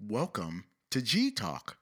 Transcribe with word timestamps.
Welcome 0.00 0.66
to 0.92 1.02
G 1.02 1.32
Talk. 1.32 1.77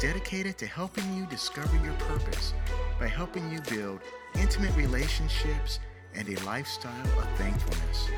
Dedicated 0.00 0.56
to 0.56 0.66
helping 0.66 1.14
you 1.14 1.26
discover 1.26 1.76
your 1.84 1.92
purpose 1.94 2.54
by 2.98 3.06
helping 3.06 3.52
you 3.52 3.60
build 3.68 4.00
intimate 4.34 4.74
relationships 4.74 5.78
and 6.14 6.26
a 6.28 6.44
lifestyle 6.44 7.18
of 7.18 7.28
thankfulness. 7.36 8.08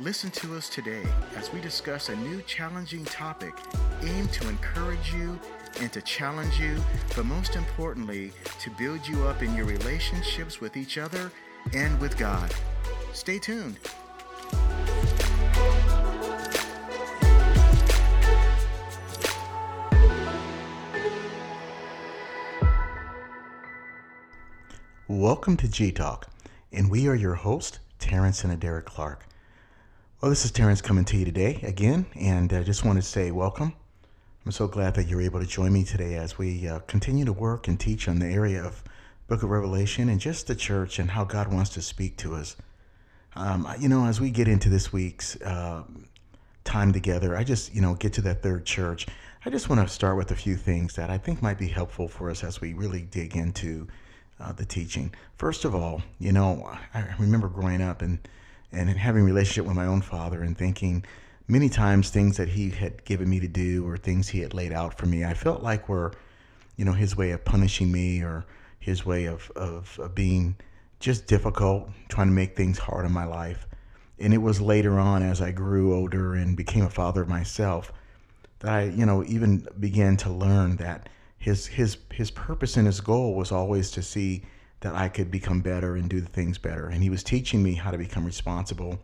Listen 0.00 0.30
to 0.32 0.56
us 0.56 0.68
today 0.68 1.04
as 1.36 1.52
we 1.52 1.60
discuss 1.60 2.08
a 2.08 2.16
new 2.16 2.42
challenging 2.42 3.04
topic 3.04 3.54
aimed 4.02 4.32
to 4.32 4.48
encourage 4.48 5.14
you 5.14 5.38
and 5.80 5.92
to 5.92 6.02
challenge 6.02 6.58
you, 6.58 6.76
but 7.14 7.24
most 7.24 7.54
importantly, 7.54 8.32
to 8.58 8.70
build 8.70 9.06
you 9.06 9.24
up 9.28 9.40
in 9.40 9.54
your 9.54 9.66
relationships 9.66 10.60
with 10.60 10.76
each 10.76 10.98
other 10.98 11.30
and 11.74 12.00
with 12.00 12.16
God. 12.18 12.52
Stay 13.12 13.38
tuned. 13.38 13.78
Welcome 25.10 25.56
to 25.56 25.68
G 25.68 25.90
Talk, 25.90 26.28
and 26.72 26.88
we 26.88 27.08
are 27.08 27.16
your 27.16 27.34
host, 27.34 27.80
Terrence 27.98 28.44
and 28.44 28.60
Derek 28.60 28.86
Clark. 28.86 29.26
Well, 30.20 30.30
this 30.30 30.44
is 30.44 30.52
Terrence 30.52 30.80
coming 30.80 31.04
to 31.06 31.16
you 31.16 31.24
today 31.24 31.58
again, 31.64 32.06
and 32.14 32.52
I 32.52 32.62
just 32.62 32.84
want 32.84 32.96
to 32.96 33.02
say 33.02 33.32
welcome. 33.32 33.72
I'm 34.46 34.52
so 34.52 34.68
glad 34.68 34.94
that 34.94 35.08
you're 35.08 35.20
able 35.20 35.40
to 35.40 35.46
join 35.46 35.72
me 35.72 35.82
today 35.82 36.14
as 36.14 36.38
we 36.38 36.68
uh, 36.68 36.78
continue 36.86 37.24
to 37.24 37.32
work 37.32 37.66
and 37.66 37.78
teach 37.78 38.06
on 38.06 38.20
the 38.20 38.28
area 38.28 38.62
of 38.62 38.84
Book 39.26 39.42
of 39.42 39.50
Revelation 39.50 40.08
and 40.08 40.20
just 40.20 40.46
the 40.46 40.54
church 40.54 41.00
and 41.00 41.10
how 41.10 41.24
God 41.24 41.52
wants 41.52 41.70
to 41.70 41.82
speak 41.82 42.16
to 42.18 42.36
us. 42.36 42.54
Um, 43.34 43.66
you 43.80 43.88
know, 43.88 44.06
as 44.06 44.20
we 44.20 44.30
get 44.30 44.46
into 44.46 44.68
this 44.68 44.92
week's 44.92 45.34
uh, 45.42 45.82
time 46.62 46.92
together, 46.92 47.36
I 47.36 47.42
just, 47.42 47.74
you 47.74 47.80
know, 47.80 47.94
get 47.94 48.12
to 48.12 48.22
that 48.22 48.44
third 48.44 48.64
church. 48.64 49.08
I 49.44 49.50
just 49.50 49.68
want 49.68 49.80
to 49.80 49.92
start 49.92 50.16
with 50.16 50.30
a 50.30 50.36
few 50.36 50.54
things 50.54 50.94
that 50.94 51.10
I 51.10 51.18
think 51.18 51.42
might 51.42 51.58
be 51.58 51.66
helpful 51.66 52.06
for 52.06 52.30
us 52.30 52.44
as 52.44 52.60
we 52.60 52.74
really 52.74 53.02
dig 53.02 53.34
into 53.34 53.88
uh, 54.40 54.52
the 54.52 54.64
teaching. 54.64 55.12
First 55.36 55.64
of 55.64 55.74
all, 55.74 56.02
you 56.18 56.32
know, 56.32 56.70
I 56.94 57.14
remember 57.18 57.48
growing 57.48 57.82
up 57.82 58.02
and 58.02 58.18
and 58.72 58.88
having 58.88 59.22
a 59.22 59.24
relationship 59.24 59.66
with 59.66 59.76
my 59.76 59.86
own 59.86 60.00
father 60.00 60.42
and 60.42 60.56
thinking 60.56 61.04
many 61.48 61.68
times 61.68 62.10
things 62.10 62.36
that 62.36 62.48
he 62.48 62.70
had 62.70 63.04
given 63.04 63.28
me 63.28 63.40
to 63.40 63.48
do 63.48 63.86
or 63.86 63.96
things 63.96 64.28
he 64.28 64.40
had 64.40 64.54
laid 64.54 64.72
out 64.72 64.96
for 64.96 65.06
me, 65.06 65.24
I 65.24 65.34
felt 65.34 65.62
like 65.62 65.88
were, 65.88 66.12
you 66.76 66.84
know, 66.84 66.92
his 66.92 67.16
way 67.16 67.32
of 67.32 67.44
punishing 67.44 67.90
me 67.90 68.22
or 68.22 68.44
his 68.78 69.04
way 69.04 69.24
of, 69.24 69.50
of, 69.56 69.98
of 69.98 70.14
being 70.14 70.56
just 71.00 71.26
difficult, 71.26 71.90
trying 72.08 72.28
to 72.28 72.32
make 72.32 72.56
things 72.56 72.78
hard 72.78 73.04
in 73.04 73.12
my 73.12 73.24
life. 73.24 73.66
And 74.20 74.32
it 74.32 74.38
was 74.38 74.60
later 74.60 75.00
on 75.00 75.22
as 75.22 75.40
I 75.40 75.50
grew 75.50 75.94
older 75.94 76.34
and 76.34 76.56
became 76.56 76.84
a 76.84 76.90
father 76.90 77.24
myself 77.24 77.92
that 78.60 78.70
I, 78.70 78.82
you 78.84 79.04
know, 79.04 79.24
even 79.24 79.66
began 79.80 80.16
to 80.18 80.30
learn 80.30 80.76
that 80.76 81.08
his 81.40 81.66
his 81.66 81.96
his 82.12 82.30
purpose 82.30 82.76
and 82.76 82.86
his 82.86 83.00
goal 83.00 83.34
was 83.34 83.50
always 83.50 83.90
to 83.92 84.02
see 84.02 84.42
that 84.80 84.94
I 84.94 85.08
could 85.08 85.30
become 85.30 85.62
better 85.62 85.96
and 85.96 86.08
do 86.08 86.20
the 86.20 86.28
things 86.28 86.58
better. 86.58 86.88
And 86.88 87.02
he 87.02 87.10
was 87.10 87.22
teaching 87.22 87.62
me 87.62 87.74
how 87.74 87.90
to 87.90 87.98
become 87.98 88.24
responsible. 88.24 88.98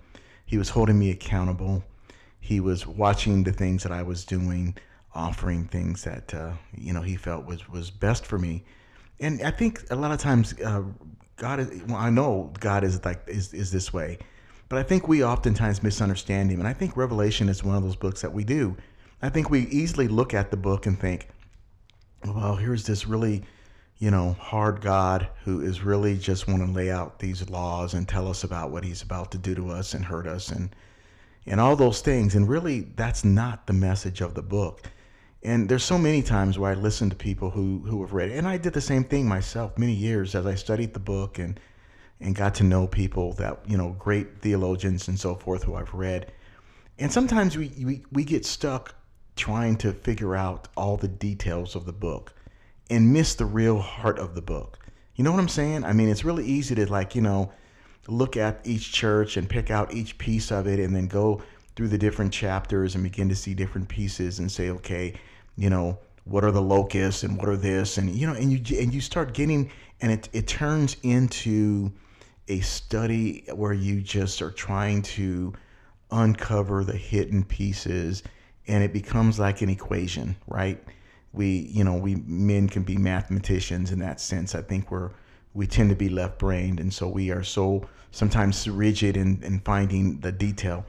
He 0.44 0.58
was 0.58 0.68
holding 0.68 0.98
me 0.98 1.10
accountable. 1.10 1.82
He 2.38 2.60
was 2.60 2.86
watching 2.86 3.42
the 3.42 3.52
things 3.52 3.82
that 3.82 3.90
I 3.90 4.02
was 4.02 4.24
doing, 4.24 4.76
offering 5.14 5.64
things 5.64 6.04
that 6.04 6.32
uh, 6.34 6.52
you 6.76 6.92
know 6.92 7.02
he 7.02 7.16
felt 7.16 7.46
was 7.46 7.68
was 7.70 7.90
best 7.90 8.26
for 8.26 8.38
me. 8.38 8.64
And 9.18 9.42
I 9.42 9.50
think 9.50 9.84
a 9.90 9.96
lot 9.96 10.12
of 10.12 10.18
times 10.18 10.54
uh, 10.60 10.82
God 11.36 11.58
is. 11.58 11.82
Well, 11.84 11.96
I 11.96 12.10
know 12.10 12.52
God 12.60 12.84
is 12.84 13.02
like 13.02 13.22
is 13.26 13.54
is 13.54 13.72
this 13.72 13.94
way, 13.94 14.18
but 14.68 14.78
I 14.78 14.82
think 14.82 15.08
we 15.08 15.24
oftentimes 15.24 15.82
misunderstand 15.82 16.50
Him. 16.50 16.60
And 16.60 16.68
I 16.68 16.74
think 16.74 16.98
Revelation 16.98 17.48
is 17.48 17.64
one 17.64 17.76
of 17.76 17.82
those 17.82 17.96
books 17.96 18.20
that 18.20 18.32
we 18.32 18.44
do. 18.44 18.76
I 19.22 19.30
think 19.30 19.48
we 19.48 19.60
easily 19.68 20.06
look 20.06 20.34
at 20.34 20.50
the 20.50 20.58
book 20.58 20.84
and 20.84 21.00
think, 21.00 21.28
well, 22.34 22.56
here's 22.56 22.86
this 22.86 23.06
really, 23.06 23.42
you 23.98 24.10
know, 24.10 24.32
hard 24.34 24.80
God 24.80 25.28
who 25.44 25.60
is 25.60 25.82
really 25.82 26.16
just 26.16 26.48
want 26.48 26.64
to 26.64 26.70
lay 26.70 26.90
out 26.90 27.18
these 27.18 27.48
laws 27.48 27.94
and 27.94 28.08
tell 28.08 28.28
us 28.28 28.44
about 28.44 28.70
what 28.70 28.84
he's 28.84 29.02
about 29.02 29.30
to 29.32 29.38
do 29.38 29.54
to 29.54 29.70
us 29.70 29.94
and 29.94 30.04
hurt 30.04 30.26
us 30.26 30.50
and 30.50 30.74
and 31.48 31.60
all 31.60 31.76
those 31.76 32.00
things. 32.00 32.34
And 32.34 32.48
really 32.48 32.80
that's 32.96 33.24
not 33.24 33.66
the 33.66 33.72
message 33.72 34.20
of 34.20 34.34
the 34.34 34.42
book. 34.42 34.82
And 35.42 35.68
there's 35.68 35.84
so 35.84 35.98
many 35.98 36.22
times 36.22 36.58
where 36.58 36.72
I 36.72 36.74
listen 36.74 37.08
to 37.10 37.16
people 37.16 37.50
who 37.50 37.78
who 37.86 38.00
have 38.02 38.12
read 38.12 38.30
it. 38.30 38.38
And 38.38 38.48
I 38.48 38.58
did 38.58 38.72
the 38.72 38.80
same 38.80 39.04
thing 39.04 39.28
myself 39.28 39.78
many 39.78 39.94
years 39.94 40.34
as 40.34 40.46
I 40.46 40.54
studied 40.54 40.92
the 40.94 41.00
book 41.00 41.38
and 41.38 41.58
and 42.20 42.34
got 42.34 42.54
to 42.56 42.64
know 42.64 42.86
people 42.86 43.32
that, 43.34 43.60
you 43.66 43.76
know, 43.76 43.94
great 43.98 44.40
theologians 44.40 45.08
and 45.08 45.18
so 45.18 45.34
forth 45.34 45.62
who 45.62 45.74
I've 45.74 45.92
read. 45.92 46.32
And 46.98 47.12
sometimes 47.12 47.56
we, 47.56 47.70
we, 47.84 48.04
we 48.10 48.24
get 48.24 48.46
stuck 48.46 48.94
trying 49.36 49.76
to 49.76 49.92
figure 49.92 50.34
out 50.34 50.68
all 50.76 50.96
the 50.96 51.08
details 51.08 51.76
of 51.76 51.84
the 51.84 51.92
book 51.92 52.32
and 52.90 53.12
miss 53.12 53.34
the 53.34 53.44
real 53.44 53.78
heart 53.78 54.18
of 54.18 54.34
the 54.34 54.42
book. 54.42 54.78
You 55.14 55.24
know 55.24 55.32
what 55.32 55.40
I'm 55.40 55.48
saying? 55.48 55.84
I 55.84 55.92
mean, 55.92 56.08
it's 56.08 56.24
really 56.24 56.44
easy 56.44 56.74
to 56.74 56.90
like, 56.90 57.14
you 57.14 57.22
know, 57.22 57.52
look 58.08 58.36
at 58.36 58.60
each 58.64 58.92
church 58.92 59.36
and 59.36 59.48
pick 59.48 59.70
out 59.70 59.92
each 59.92 60.18
piece 60.18 60.50
of 60.50 60.66
it 60.66 60.78
and 60.78 60.94
then 60.94 61.06
go 61.06 61.42
through 61.74 61.88
the 61.88 61.98
different 61.98 62.32
chapters 62.32 62.94
and 62.94 63.04
begin 63.04 63.28
to 63.28 63.36
see 63.36 63.54
different 63.54 63.88
pieces 63.88 64.38
and 64.38 64.50
say, 64.50 64.70
okay, 64.70 65.14
you 65.56 65.70
know, 65.70 65.98
what 66.24 66.44
are 66.44 66.50
the 66.50 66.62
locusts 66.62 67.22
and 67.22 67.38
what 67.38 67.48
are 67.48 67.56
this 67.56 67.98
and 67.98 68.10
you 68.14 68.26
know, 68.26 68.34
and 68.34 68.52
you 68.52 68.78
and 68.78 68.92
you 68.92 69.00
start 69.00 69.32
getting 69.32 69.70
and 70.00 70.10
it 70.10 70.28
it 70.32 70.46
turns 70.46 70.96
into 71.02 71.92
a 72.48 72.60
study 72.60 73.44
where 73.54 73.72
you 73.72 74.00
just 74.00 74.42
are 74.42 74.50
trying 74.50 75.02
to 75.02 75.52
uncover 76.10 76.84
the 76.84 76.96
hidden 76.96 77.44
pieces 77.44 78.22
and 78.68 78.82
it 78.82 78.92
becomes 78.92 79.38
like 79.38 79.62
an 79.62 79.68
equation, 79.68 80.36
right? 80.46 80.82
We, 81.32 81.70
you 81.72 81.84
know, 81.84 81.94
we 81.94 82.16
men 82.26 82.68
can 82.68 82.82
be 82.82 82.96
mathematicians 82.96 83.92
in 83.92 83.98
that 84.00 84.20
sense. 84.20 84.54
I 84.54 84.62
think 84.62 84.90
we're 84.90 85.10
we 85.56 85.66
tend 85.66 85.88
to 85.88 85.96
be 85.96 86.10
left 86.10 86.38
brained, 86.38 86.78
and 86.78 86.92
so 86.92 87.08
we 87.08 87.30
are 87.30 87.42
so 87.42 87.88
sometimes 88.10 88.68
rigid 88.68 89.16
in, 89.16 89.42
in 89.42 89.60
finding 89.60 90.20
the 90.20 90.30
detail. 90.30 90.84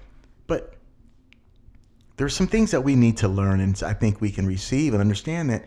But 0.45 0.75
there's 2.17 2.35
some 2.35 2.47
things 2.47 2.71
that 2.71 2.81
we 2.81 2.95
need 2.95 3.15
to 3.17 3.29
learn, 3.29 3.61
and 3.61 3.81
I 3.81 3.93
think 3.93 4.19
we 4.19 4.29
can 4.29 4.45
receive 4.45 4.93
and 4.93 5.01
understand 5.01 5.49
that, 5.51 5.65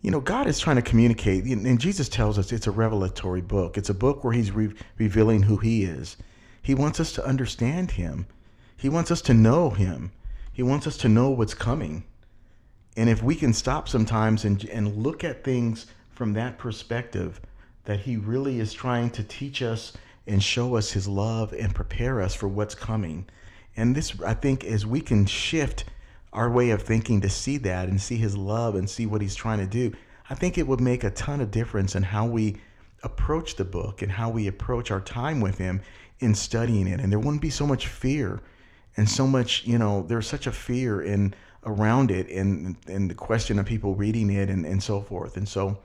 you 0.00 0.10
know, 0.10 0.20
God 0.20 0.48
is 0.48 0.58
trying 0.58 0.76
to 0.76 0.82
communicate, 0.82 1.44
and 1.44 1.78
Jesus 1.78 2.08
tells 2.08 2.36
us 2.36 2.50
it's 2.50 2.66
a 2.66 2.72
revelatory 2.72 3.42
book. 3.42 3.78
It's 3.78 3.90
a 3.90 3.94
book 3.94 4.24
where 4.24 4.32
He's 4.32 4.50
re- 4.50 4.74
revealing 4.98 5.42
who 5.42 5.58
He 5.58 5.84
is. 5.84 6.16
He 6.60 6.74
wants 6.74 6.98
us 6.98 7.12
to 7.12 7.24
understand 7.24 7.92
Him. 7.92 8.26
He 8.76 8.88
wants 8.88 9.12
us 9.12 9.22
to 9.22 9.34
know 9.34 9.70
Him. 9.70 10.10
He 10.52 10.62
wants 10.62 10.86
us 10.86 10.96
to 10.98 11.08
know 11.08 11.30
what's 11.30 11.54
coming. 11.54 12.04
And 12.96 13.08
if 13.08 13.22
we 13.22 13.34
can 13.34 13.54
stop 13.54 13.88
sometimes 13.88 14.44
and, 14.44 14.62
and 14.66 14.96
look 14.96 15.24
at 15.24 15.44
things 15.44 15.86
from 16.10 16.34
that 16.34 16.58
perspective, 16.58 17.40
that 17.84 18.00
He 18.00 18.16
really 18.16 18.60
is 18.60 18.72
trying 18.72 19.10
to 19.10 19.24
teach 19.24 19.62
us 19.62 19.94
and 20.26 20.42
show 20.42 20.76
us 20.76 20.92
His 20.92 21.08
love 21.08 21.52
and 21.52 21.74
prepare 21.74 22.20
us 22.20 22.34
for 22.34 22.48
what's 22.48 22.74
coming. 22.74 23.26
And 23.76 23.94
this, 23.94 24.20
I 24.20 24.34
think, 24.34 24.64
as 24.64 24.84
we 24.84 25.00
can 25.00 25.24
shift 25.24 25.84
our 26.34 26.50
way 26.50 26.70
of 26.70 26.82
thinking 26.82 27.22
to 27.22 27.30
see 27.30 27.56
that 27.58 27.88
and 27.88 28.00
see 28.00 28.16
His 28.16 28.36
love 28.36 28.74
and 28.74 28.88
see 28.88 29.06
what 29.06 29.22
He's 29.22 29.34
trying 29.34 29.58
to 29.58 29.66
do, 29.66 29.96
I 30.28 30.34
think 30.34 30.58
it 30.58 30.66
would 30.66 30.80
make 30.80 31.02
a 31.02 31.10
ton 31.10 31.40
of 31.40 31.50
difference 31.50 31.94
in 31.94 32.02
how 32.02 32.26
we 32.26 32.58
approach 33.02 33.56
the 33.56 33.64
book 33.64 34.02
and 34.02 34.12
how 34.12 34.28
we 34.28 34.46
approach 34.46 34.90
our 34.90 35.00
time 35.00 35.40
with 35.40 35.56
Him 35.56 35.80
in 36.20 36.34
studying 36.34 36.86
it. 36.86 37.00
And 37.00 37.10
there 37.10 37.18
wouldn't 37.18 37.42
be 37.42 37.50
so 37.50 37.66
much 37.66 37.86
fear 37.86 38.40
and 38.96 39.08
so 39.08 39.26
much 39.26 39.64
you 39.64 39.78
know 39.78 40.02
there's 40.02 40.26
such 40.26 40.46
a 40.46 40.52
fear 40.52 41.02
in 41.02 41.34
around 41.64 42.10
it 42.10 42.28
and 42.28 42.76
and 42.88 43.10
the 43.10 43.14
question 43.14 43.58
of 43.58 43.66
people 43.66 43.94
reading 43.94 44.30
it 44.30 44.50
and, 44.50 44.66
and 44.66 44.82
so 44.82 45.00
forth. 45.00 45.36
And 45.36 45.48
so 45.48 45.78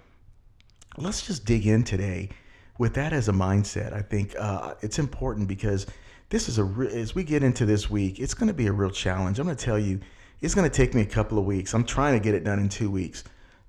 let's 0.98 1.26
just 1.26 1.46
dig 1.46 1.68
in 1.68 1.84
today 1.84 2.30
with 2.78 2.94
that 2.96 3.14
as 3.14 3.30
a 3.30 3.34
mindset. 3.34 3.94
I 3.94 4.02
think 4.02 4.36
uh, 4.38 4.76
it's 4.82 5.00
important 5.00 5.48
because 5.48 5.86
this 6.30 6.50
is 6.50 6.58
a 6.58 6.64
re- 6.64 6.88
as 6.90 7.16
we 7.16 7.24
get 7.24 7.44
into 7.44 7.66
this 7.66 7.90
week 7.90 8.20
it's 8.20 8.34
going 8.34 8.48
to 8.48 8.54
be 8.54 8.68
a 8.68 8.72
real 8.72 8.90
challenge. 8.90 9.40
I'm 9.40 9.46
going 9.46 9.58
to 9.58 9.66
tell 9.66 9.80
you 9.80 10.00
it's 10.42 10.56
going 10.56 10.70
to 10.70 10.76
take 10.76 10.94
me 10.94 11.02
a 11.02 11.06
couple 11.06 11.38
of 11.38 11.46
weeks. 11.46 11.74
I'm 11.74 11.84
trying 11.86 12.14
to 12.14 12.24
get 12.24 12.36
it 12.36 12.44
done 12.44 12.60
in 12.60 12.70
two 12.70 12.90
weeks 12.90 13.24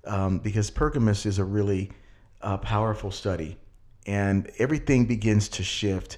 um, 0.05 0.39
because 0.39 0.69
pergamos 0.69 1.25
is 1.25 1.39
a 1.39 1.43
really 1.43 1.91
uh, 2.41 2.57
powerful 2.57 3.11
study. 3.11 3.57
And 4.05 4.49
everything 4.57 5.05
begins 5.05 5.49
to 5.49 5.63
shift. 5.63 6.17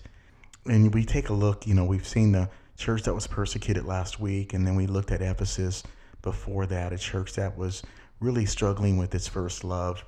And 0.65 0.93
we 0.93 1.03
take 1.03 1.29
a 1.29 1.33
look 1.33 1.67
you 1.67 1.73
know 1.73 1.83
we've 1.83 2.07
seen 2.07 2.31
the 2.31 2.49
church 2.77 3.03
that 3.03 3.13
was 3.13 3.27
persecuted 3.27 3.85
last 3.85 4.19
week, 4.19 4.53
and 4.53 4.65
then 4.65 4.75
we 4.75 4.87
looked 4.87 5.11
at 5.11 5.21
Ephesus 5.21 5.83
before 6.21 6.65
that, 6.67 6.93
a 6.93 6.97
church 6.97 7.33
that 7.33 7.57
was 7.57 7.83
really 8.19 8.45
struggling 8.45 8.97
with 8.97 9.13
its 9.15 9.27
first 9.27 9.63
love 9.63 10.05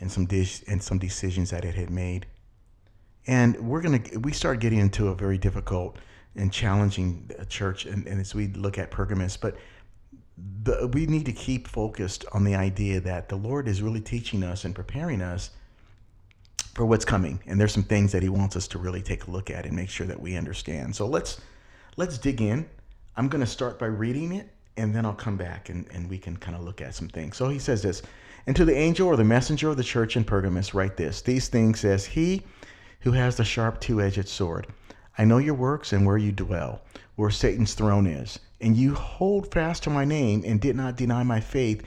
and 0.00 0.10
some 0.10 0.26
dish 0.26 0.62
and 0.68 0.82
some 0.82 0.98
decisions 0.98 1.50
that 1.50 1.64
it 1.64 1.74
had 1.74 1.90
made. 1.90 2.26
And 3.26 3.68
we're 3.68 3.82
to, 3.82 4.18
we 4.18 4.32
start 4.32 4.60
getting 4.60 4.78
into 4.78 5.08
a 5.08 5.14
very 5.14 5.38
difficult 5.38 5.98
and 6.36 6.52
challenging 6.52 7.30
uh, 7.38 7.44
church 7.44 7.84
and, 7.84 8.06
and 8.06 8.20
as 8.20 8.34
we 8.34 8.48
look 8.48 8.78
at 8.78 8.90
Pergamos. 8.90 9.36
But 9.36 9.56
the, 10.62 10.88
we 10.92 11.06
need 11.06 11.26
to 11.26 11.32
keep 11.32 11.66
focused 11.66 12.24
on 12.32 12.44
the 12.44 12.54
idea 12.54 13.00
that 13.00 13.28
the 13.28 13.36
Lord 13.36 13.66
is 13.66 13.82
really 13.82 14.00
teaching 14.00 14.44
us 14.44 14.64
and 14.64 14.74
preparing 14.74 15.20
us 15.20 15.50
for 16.74 16.86
what's 16.86 17.04
coming. 17.04 17.40
And 17.46 17.60
there's 17.60 17.72
some 17.72 17.82
things 17.82 18.12
that 18.12 18.22
He 18.22 18.28
wants 18.28 18.54
us 18.54 18.68
to 18.68 18.78
really 18.78 19.02
take 19.02 19.26
a 19.26 19.30
look 19.30 19.50
at 19.50 19.66
and 19.66 19.74
make 19.74 19.90
sure 19.90 20.06
that 20.06 20.20
we 20.20 20.36
understand. 20.36 20.94
So 20.94 21.06
let's 21.06 21.40
let's 21.98 22.16
dig 22.16 22.40
in. 22.40 22.64
I'm 23.16 23.28
going 23.28 23.44
to 23.44 23.46
start 23.46 23.78
by 23.78 23.86
reading 23.86 24.32
it, 24.32 24.48
and 24.76 24.94
then 24.94 25.04
I'll 25.04 25.12
come 25.12 25.36
back 25.36 25.68
and, 25.68 25.84
and 25.92 26.08
we 26.08 26.16
can 26.16 26.36
kind 26.36 26.56
of 26.56 26.62
look 26.62 26.80
at 26.80 26.94
some 26.94 27.08
things. 27.08 27.36
So 27.36 27.48
he 27.48 27.58
says 27.58 27.82
this, 27.82 28.02
and 28.46 28.54
to 28.56 28.64
the 28.64 28.76
angel 28.76 29.08
or 29.08 29.16
the 29.16 29.24
messenger 29.24 29.68
of 29.68 29.76
the 29.76 29.84
church 29.84 30.16
in 30.16 30.22
Pergamos, 30.24 30.72
write 30.72 30.96
this: 30.96 31.20
These 31.20 31.48
things 31.48 31.80
says 31.80 32.06
He 32.06 32.44
who 33.00 33.12
has 33.12 33.36
the 33.36 33.44
sharp 33.44 33.80
two-edged 33.80 34.28
sword. 34.28 34.68
I 35.18 35.24
know 35.24 35.38
your 35.38 35.54
works 35.54 35.92
and 35.92 36.06
where 36.06 36.16
you 36.16 36.30
dwell, 36.30 36.82
where 37.16 37.30
Satan's 37.30 37.74
throne 37.74 38.06
is 38.06 38.38
and 38.60 38.76
you 38.76 38.94
hold 38.94 39.52
fast 39.52 39.82
to 39.84 39.90
my 39.90 40.04
name 40.04 40.42
and 40.44 40.60
did 40.60 40.76
not 40.76 40.96
deny 40.96 41.22
my 41.22 41.40
faith, 41.40 41.82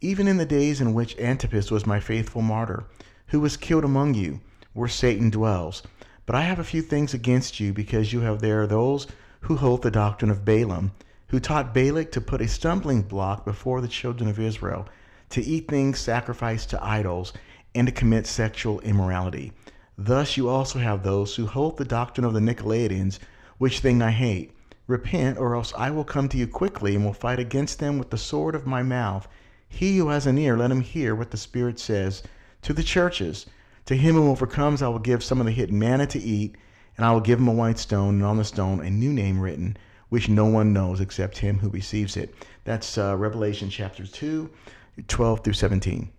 even 0.00 0.26
in 0.28 0.36
the 0.36 0.46
days 0.46 0.80
in 0.80 0.94
which 0.94 1.18
Antipas 1.18 1.70
was 1.70 1.86
my 1.86 2.00
faithful 2.00 2.42
martyr, 2.42 2.84
who 3.28 3.40
was 3.40 3.56
killed 3.56 3.84
among 3.84 4.14
you, 4.14 4.40
where 4.72 4.88
Satan 4.88 5.30
dwells. 5.30 5.82
But 6.24 6.36
I 6.36 6.42
have 6.42 6.58
a 6.58 6.64
few 6.64 6.82
things 6.82 7.14
against 7.14 7.60
you, 7.60 7.72
because 7.72 8.12
you 8.12 8.20
have 8.20 8.40
there 8.40 8.66
those 8.66 9.06
who 9.46 9.56
hold 9.56 9.82
the 9.82 9.90
doctrine 9.92 10.30
of 10.30 10.44
Balaam, 10.44 10.90
who 11.28 11.38
taught 11.38 11.72
Balak 11.72 12.10
to 12.10 12.20
put 12.20 12.40
a 12.40 12.48
stumbling 12.48 13.02
block 13.02 13.44
before 13.44 13.80
the 13.80 13.86
children 13.86 14.28
of 14.28 14.40
Israel, 14.40 14.88
to 15.30 15.40
eat 15.40 15.68
things 15.68 16.00
sacrificed 16.00 16.70
to 16.70 16.84
idols, 16.84 17.32
and 17.72 17.86
to 17.86 17.92
commit 17.92 18.26
sexual 18.26 18.80
immorality. 18.80 19.52
Thus 19.96 20.36
you 20.36 20.48
also 20.48 20.80
have 20.80 21.04
those 21.04 21.36
who 21.36 21.46
hold 21.46 21.76
the 21.76 21.84
doctrine 21.84 22.24
of 22.24 22.34
the 22.34 22.40
Nicolaitans, 22.40 23.20
which 23.58 23.78
thing 23.78 24.02
I 24.02 24.10
hate. 24.10 24.50
Repent, 24.88 25.38
or 25.38 25.54
else 25.54 25.72
I 25.78 25.90
will 25.92 26.04
come 26.04 26.28
to 26.30 26.36
you 26.36 26.48
quickly 26.48 26.96
and 26.96 27.04
will 27.04 27.12
fight 27.12 27.38
against 27.38 27.78
them 27.78 27.98
with 27.98 28.10
the 28.10 28.18
sword 28.18 28.56
of 28.56 28.66
my 28.66 28.82
mouth. 28.82 29.28
He 29.68 29.98
who 29.98 30.08
has 30.08 30.26
an 30.26 30.38
ear, 30.38 30.56
let 30.56 30.72
him 30.72 30.80
hear 30.80 31.14
what 31.14 31.30
the 31.30 31.36
Spirit 31.36 31.78
says 31.78 32.24
to 32.62 32.72
the 32.72 32.82
churches. 32.82 33.46
To 33.84 33.94
him 33.94 34.16
who 34.16 34.28
overcomes, 34.28 34.82
I 34.82 34.88
will 34.88 34.98
give 34.98 35.22
some 35.22 35.38
of 35.38 35.46
the 35.46 35.52
hidden 35.52 35.78
manna 35.78 36.08
to 36.08 36.18
eat, 36.18 36.56
and 36.96 37.06
I 37.06 37.12
will 37.12 37.20
give 37.20 37.38
him 37.38 37.48
a 37.48 37.52
white 37.52 37.78
stone, 37.78 38.14
and 38.16 38.24
on 38.24 38.36
the 38.36 38.44
stone 38.44 38.80
a 38.80 38.90
new 38.90 39.12
name 39.12 39.40
written, 39.40 39.76
which 40.08 40.28
no 40.28 40.46
one 40.46 40.72
knows 40.72 41.00
except 41.00 41.38
him 41.38 41.58
who 41.58 41.68
receives 41.68 42.16
it. 42.16 42.34
That's 42.64 42.96
uh, 42.98 43.16
Revelation 43.16 43.70
chapter 43.70 44.06
2, 44.06 44.50
12 45.08 45.44
through 45.44 45.52
17. 45.52 46.10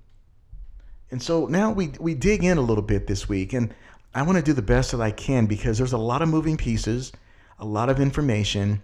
And 1.09 1.21
so 1.21 1.45
now 1.45 1.71
we, 1.71 1.94
we 2.00 2.13
dig 2.13 2.44
in 2.44 2.57
a 2.57 2.62
little 2.62 2.83
bit 2.83 3.07
this 3.07 3.29
week, 3.29 3.53
and 3.53 3.74
I 4.13 4.24
want 4.24 4.38
to 4.38 4.44
do 4.44 4.53
the 4.53 4.62
best 4.62 4.91
that 4.91 5.01
I 5.01 5.12
can 5.12 5.45
because 5.45 5.77
there's 5.77 5.94
a 5.94 5.97
lot 5.97 6.21
of 6.21 6.29
moving 6.29 6.57
pieces 6.57 7.12
a 7.59 7.65
lot 7.65 7.89
of 7.89 8.00
information. 8.00 8.83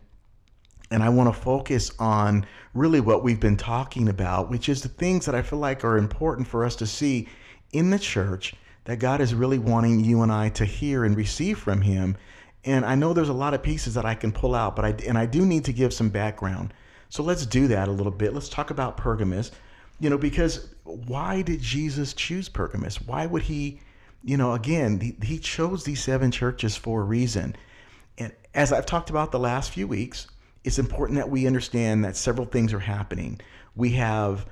And 0.92 1.01
I 1.01 1.10
want 1.10 1.34
to 1.34 1.42
focus 1.42 1.92
on 1.98 2.46
really 2.74 3.00
what 3.00 3.24
we've 3.24 3.39
been 3.39 3.57
talking 3.57 4.10
about, 4.10 4.50
which 4.50 4.69
is 4.69 4.81
the 4.81 4.89
things 4.89 5.25
that 5.25 5.36
I 5.36 5.42
feel 5.42 5.60
like 5.60 5.84
are 5.84 5.98
important 5.98 6.48
for 6.48 6.66
us 6.66 6.75
to 6.78 6.88
see 6.88 7.28
in 7.72 7.89
the 7.89 8.00
church 8.00 8.54
that 8.85 9.00
God 9.00 9.21
is 9.21 9.33
really 9.33 9.59
wanting 9.59 10.03
you 10.03 10.21
and 10.21 10.31
I 10.31 10.50
to 10.50 10.65
hear 10.65 11.06
and 11.06 11.15
receive 11.15 11.59
from 11.59 11.81
Him. 11.81 12.18
And 12.65 12.85
I 12.85 12.95
know 12.95 13.13
there's 13.13 13.30
a 13.30 13.33
lot 13.33 13.53
of 13.53 13.63
pieces 13.63 13.94
that 13.95 14.06
I 14.06 14.15
can 14.15 14.31
pull 14.31 14.56
out, 14.56 14.75
but 14.75 14.85
I 14.85 14.95
and 15.07 15.18
I 15.18 15.25
do 15.25 15.45
need 15.45 15.65
to 15.65 15.74
give 15.74 15.94
some 15.94 16.09
background. 16.09 16.74
So 17.09 17.24
let's 17.24 17.45
do 17.45 17.68
that 17.68 17.88
a 17.88 17.91
little 17.91 18.12
bit. 18.12 18.33
Let's 18.33 18.50
talk 18.50 18.71
about 18.71 18.97
Pergamos. 18.97 19.51
You 20.00 20.09
know, 20.09 20.18
because 20.18 20.69
why 20.83 21.41
did 21.41 21.62
Jesus 21.62 22.13
choose 22.13 22.50
Pergamos? 22.50 23.01
Why 23.01 23.25
would 23.25 23.44
he, 23.44 23.80
you 24.24 24.38
know, 24.38 24.53
again, 24.53 25.00
he, 25.00 25.15
he 25.24 25.39
chose 25.39 25.83
these 25.83 26.03
seven 26.03 26.31
churches 26.31 26.75
for 26.75 27.01
a 27.01 27.03
reason. 27.03 27.56
And 28.18 28.33
as 28.53 28.74
I've 28.74 28.86
talked 28.86 29.09
about 29.09 29.31
the 29.31 29.39
last 29.39 29.71
few 29.71 29.88
weeks, 29.88 30.27
it's 30.63 30.79
important 30.79 31.18
that 31.18 31.29
we 31.29 31.47
understand 31.47 32.03
that 32.06 32.15
several 32.15 32.47
things 32.47 32.74
are 32.74 32.79
happening. 32.79 33.39
We 33.75 33.91
have 33.91 34.45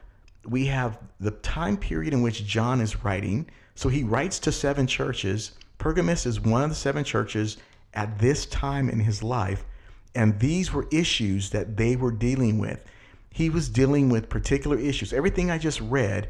we 0.46 0.66
have 0.68 0.98
the 1.20 1.32
time 1.32 1.78
period 1.78 2.14
in 2.14 2.22
which 2.22 2.46
John 2.46 2.82
is 2.82 3.04
writing. 3.04 3.48
So 3.82 3.90
he 3.90 4.04
writes 4.04 4.38
to 4.42 4.52
seven 4.52 4.86
churches. 4.86 5.54
Pergamos 5.80 6.28
is 6.28 6.40
one 6.40 6.62
of 6.62 6.70
the 6.70 6.76
seven 6.76 7.04
churches 7.04 7.58
at 7.96 8.20
this 8.20 8.46
time 8.46 8.88
in 8.88 9.00
his 9.00 9.24
life, 9.24 9.66
and 10.14 10.40
these 10.40 10.72
were 10.72 10.88
issues 10.92 11.50
that 11.50 11.78
they 11.78 11.96
were 11.96 12.12
dealing 12.12 12.60
with. 12.60 12.86
He 13.32 13.50
was 13.50 13.70
dealing 13.70 14.10
with 14.10 14.30
particular 14.30 14.78
issues. 14.78 15.14
Everything 15.14 15.50
I 15.50 15.58
just 15.58 15.82
read 15.82 16.30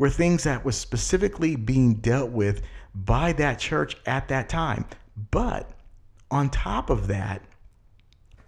were 0.00 0.10
things 0.10 0.42
that 0.42 0.64
was 0.64 0.76
specifically 0.76 1.54
being 1.54 1.94
dealt 1.94 2.32
with 2.32 2.62
by 2.96 3.30
that 3.34 3.60
church 3.60 3.96
at 4.04 4.26
that 4.26 4.48
time. 4.48 4.84
But 5.30 5.70
on 6.32 6.50
top 6.50 6.90
of 6.90 7.06
that, 7.06 7.42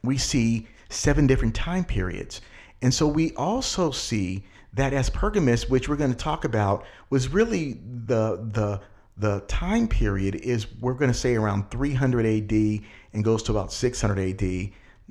we 0.03 0.19
see 0.19 0.67
seven 0.88 1.29
different 1.29 1.55
time 1.55 1.85
periods. 1.85 2.41
And 2.82 2.93
so 2.93 3.06
we 3.06 3.32
also 3.37 3.93
see 3.93 4.43
that 4.75 4.93
as 4.93 5.11
Pergamos, 5.11 5.69
which 5.69 5.88
we're 5.88 5.96
going 5.96 6.12
to 6.12 6.17
talk 6.17 6.44
about, 6.44 6.84
was 7.08 7.28
really 7.28 7.75
the 7.75 8.49
the 8.52 8.81
the 9.17 9.40
time 9.49 9.87
period 9.87 10.34
is 10.37 10.67
we're 10.81 10.94
going 10.94 11.11
to 11.11 11.17
say 11.17 11.34
around 11.34 11.70
300 11.70 12.25
AD 12.25 12.82
and 13.12 13.22
goes 13.22 13.43
to 13.43 13.52
about 13.52 13.70
600 13.70 14.19
AD, 14.19 14.70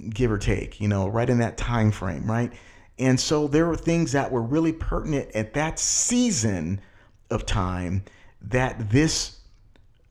give 0.10 0.32
or 0.32 0.38
take, 0.40 0.82
you 0.82 0.88
know, 0.88 1.08
right 1.08 1.30
in 1.30 1.38
that 1.40 1.58
time 1.58 1.92
frame, 1.92 2.30
right? 2.30 2.52
And 2.98 3.20
so 3.20 3.48
there 3.48 3.68
were 3.68 3.76
things 3.76 4.12
that 4.14 4.32
were 4.32 4.42
really 4.42 4.74
pertinent 4.74 5.30
at 5.36 5.54
that 5.54 5.78
season 5.78 6.82
of 7.30 7.46
time 7.46 8.04
that 8.42 8.90
this 8.90 9.40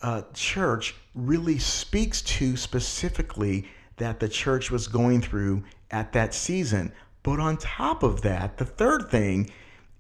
uh, 0.00 0.22
church 0.32 0.94
really 1.14 1.58
speaks 1.58 2.22
to 2.22 2.56
specifically 2.56 3.66
that 3.96 4.20
the 4.20 4.28
church 4.28 4.70
was 4.70 4.86
going 4.86 5.20
through 5.20 5.64
at 5.90 6.12
that 6.12 6.32
season. 6.34 6.92
But 7.23 7.41
on 7.41 7.56
top 7.56 8.03
of 8.03 8.23
that, 8.23 8.59
the 8.59 8.65
third 8.65 9.11
thing 9.11 9.50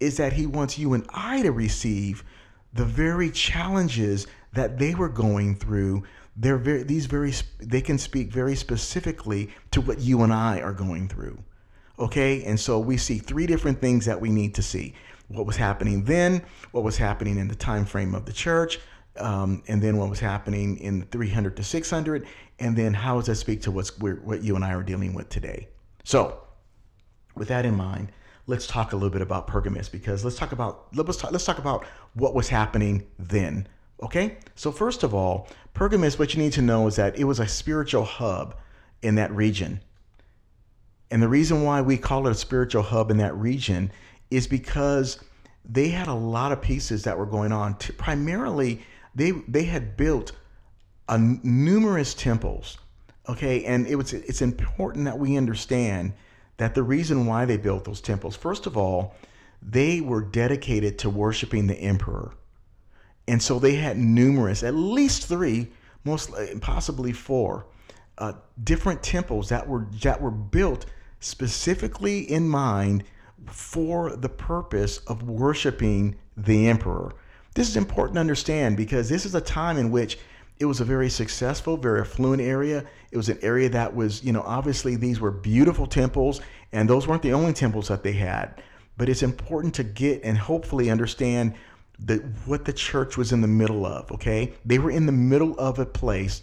is 0.00 0.16
that 0.16 0.32
he 0.34 0.46
wants 0.46 0.78
you 0.78 0.94
and 0.94 1.06
I 1.10 1.42
to 1.42 1.52
receive 1.52 2.24
the 2.72 2.84
very 2.84 3.30
challenges 3.30 4.26
that 4.52 4.78
they 4.78 4.94
were 4.94 5.08
going 5.08 5.56
through. 5.56 6.04
They're 6.36 6.58
very, 6.58 6.82
these 6.84 7.06
very, 7.06 7.32
they 7.58 7.80
can 7.80 7.98
speak 7.98 8.32
very 8.32 8.54
specifically 8.54 9.50
to 9.72 9.80
what 9.80 10.00
you 10.00 10.22
and 10.22 10.32
I 10.32 10.60
are 10.60 10.72
going 10.72 11.08
through. 11.08 11.42
Okay. 11.98 12.44
And 12.44 12.58
so 12.58 12.78
we 12.78 12.96
see 12.96 13.18
three 13.18 13.46
different 13.46 13.80
things 13.80 14.04
that 14.06 14.20
we 14.20 14.30
need 14.30 14.54
to 14.54 14.62
see 14.62 14.94
what 15.28 15.46
was 15.46 15.56
happening 15.56 16.04
then, 16.04 16.42
what 16.72 16.84
was 16.84 16.96
happening 16.96 17.38
in 17.38 17.48
the 17.48 17.54
time 17.54 17.84
frame 17.84 18.14
of 18.14 18.24
the 18.24 18.32
church, 18.32 18.78
um, 19.18 19.62
and 19.68 19.82
then 19.82 19.96
what 19.96 20.08
was 20.08 20.20
happening 20.20 20.78
in 20.78 21.02
300 21.02 21.56
to 21.56 21.62
600, 21.62 22.26
and 22.60 22.76
then 22.76 22.94
how 22.94 23.16
does 23.16 23.26
that 23.26 23.34
speak 23.34 23.62
to 23.62 23.70
what's 23.70 23.96
what 23.98 24.42
you 24.42 24.56
and 24.56 24.64
I 24.64 24.72
are 24.72 24.82
dealing 24.82 25.12
with 25.12 25.28
today? 25.28 25.68
So, 26.04 26.40
with 27.38 27.48
that 27.48 27.64
in 27.64 27.76
mind, 27.76 28.12
let's 28.46 28.66
talk 28.66 28.92
a 28.92 28.96
little 28.96 29.10
bit 29.10 29.22
about 29.22 29.46
Pergamos 29.46 29.88
because 29.88 30.24
let's 30.24 30.36
talk 30.36 30.52
about 30.52 30.94
let's 30.94 31.16
talk, 31.16 31.30
let's 31.30 31.44
talk 31.44 31.58
about 31.58 31.84
what 32.14 32.34
was 32.34 32.48
happening 32.48 33.06
then. 33.18 33.68
Okay, 34.02 34.38
so 34.54 34.70
first 34.70 35.02
of 35.02 35.14
all, 35.14 35.48
Pergamos, 35.74 36.18
what 36.18 36.34
you 36.34 36.42
need 36.42 36.52
to 36.52 36.62
know 36.62 36.86
is 36.86 36.96
that 36.96 37.18
it 37.18 37.24
was 37.24 37.40
a 37.40 37.46
spiritual 37.46 38.04
hub 38.04 38.56
in 39.02 39.16
that 39.16 39.32
region. 39.32 39.80
And 41.10 41.22
the 41.22 41.28
reason 41.28 41.62
why 41.62 41.80
we 41.80 41.96
call 41.96 42.26
it 42.26 42.30
a 42.30 42.34
spiritual 42.34 42.82
hub 42.82 43.10
in 43.10 43.16
that 43.18 43.34
region 43.36 43.90
is 44.30 44.46
because 44.46 45.18
they 45.64 45.88
had 45.88 46.08
a 46.08 46.14
lot 46.14 46.52
of 46.52 46.60
pieces 46.62 47.04
that 47.04 47.18
were 47.18 47.26
going 47.26 47.52
on, 47.52 47.74
primarily 47.74 48.82
they 49.14 49.32
they 49.48 49.64
had 49.64 49.96
built 49.96 50.32
a, 51.08 51.18
numerous 51.18 52.14
temples. 52.14 52.78
Okay, 53.28 53.64
and 53.64 53.86
it 53.86 53.96
was 53.96 54.12
it's 54.12 54.42
important 54.42 55.04
that 55.04 55.18
we 55.18 55.36
understand 55.36 56.14
that 56.58 56.74
the 56.74 56.82
reason 56.82 57.26
why 57.26 57.44
they 57.44 57.56
built 57.56 57.84
those 57.84 58.00
temples, 58.00 58.36
first 58.36 58.66
of 58.66 58.76
all, 58.76 59.14
they 59.62 60.00
were 60.00 60.20
dedicated 60.20 60.98
to 60.98 61.10
worshiping 61.10 61.66
the 61.66 61.76
emperor. 61.76 62.32
And 63.26 63.42
so 63.42 63.58
they 63.58 63.74
had 63.74 63.98
numerous, 63.98 64.62
at 64.62 64.74
least 64.74 65.26
three, 65.26 65.68
most 66.04 66.30
possibly 66.60 67.12
four, 67.12 67.66
uh, 68.18 68.32
different 68.62 69.02
temples 69.02 69.48
that 69.48 69.68
were 69.68 69.86
that 70.02 70.20
were 70.20 70.30
built 70.30 70.86
specifically 71.20 72.20
in 72.20 72.48
mind 72.48 73.04
for 73.46 74.16
the 74.16 74.28
purpose 74.28 74.98
of 75.06 75.22
worshiping 75.22 76.16
the 76.36 76.68
emperor. 76.68 77.14
This 77.54 77.68
is 77.68 77.76
important 77.76 78.14
to 78.14 78.20
understand 78.20 78.76
because 78.76 79.08
this 79.08 79.26
is 79.26 79.34
a 79.34 79.40
time 79.40 79.78
in 79.78 79.90
which 79.90 80.18
it 80.60 80.64
was 80.64 80.80
a 80.80 80.84
very 80.84 81.08
successful, 81.08 81.76
very 81.76 82.00
affluent 82.00 82.42
area. 82.42 82.84
It 83.12 83.16
was 83.16 83.28
an 83.28 83.38
area 83.42 83.68
that 83.70 83.94
was, 83.94 84.24
you 84.24 84.32
know, 84.32 84.42
obviously 84.42 84.96
these 84.96 85.20
were 85.20 85.30
beautiful 85.30 85.86
temples, 85.86 86.40
and 86.72 86.88
those 86.88 87.06
weren't 87.06 87.22
the 87.22 87.32
only 87.32 87.52
temples 87.52 87.88
that 87.88 88.02
they 88.02 88.12
had. 88.12 88.60
But 88.96 89.08
it's 89.08 89.22
important 89.22 89.74
to 89.74 89.84
get 89.84 90.22
and 90.24 90.36
hopefully 90.36 90.90
understand 90.90 91.54
that 92.00 92.22
what 92.46 92.64
the 92.64 92.72
church 92.72 93.16
was 93.16 93.32
in 93.32 93.40
the 93.40 93.48
middle 93.48 93.86
of. 93.86 94.10
Okay, 94.12 94.52
they 94.64 94.78
were 94.78 94.90
in 94.90 95.06
the 95.06 95.12
middle 95.12 95.58
of 95.58 95.78
a 95.78 95.86
place 95.86 96.42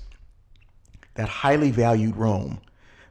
that 1.16 1.28
highly 1.28 1.72
valued 1.72 2.16
Rome, 2.16 2.62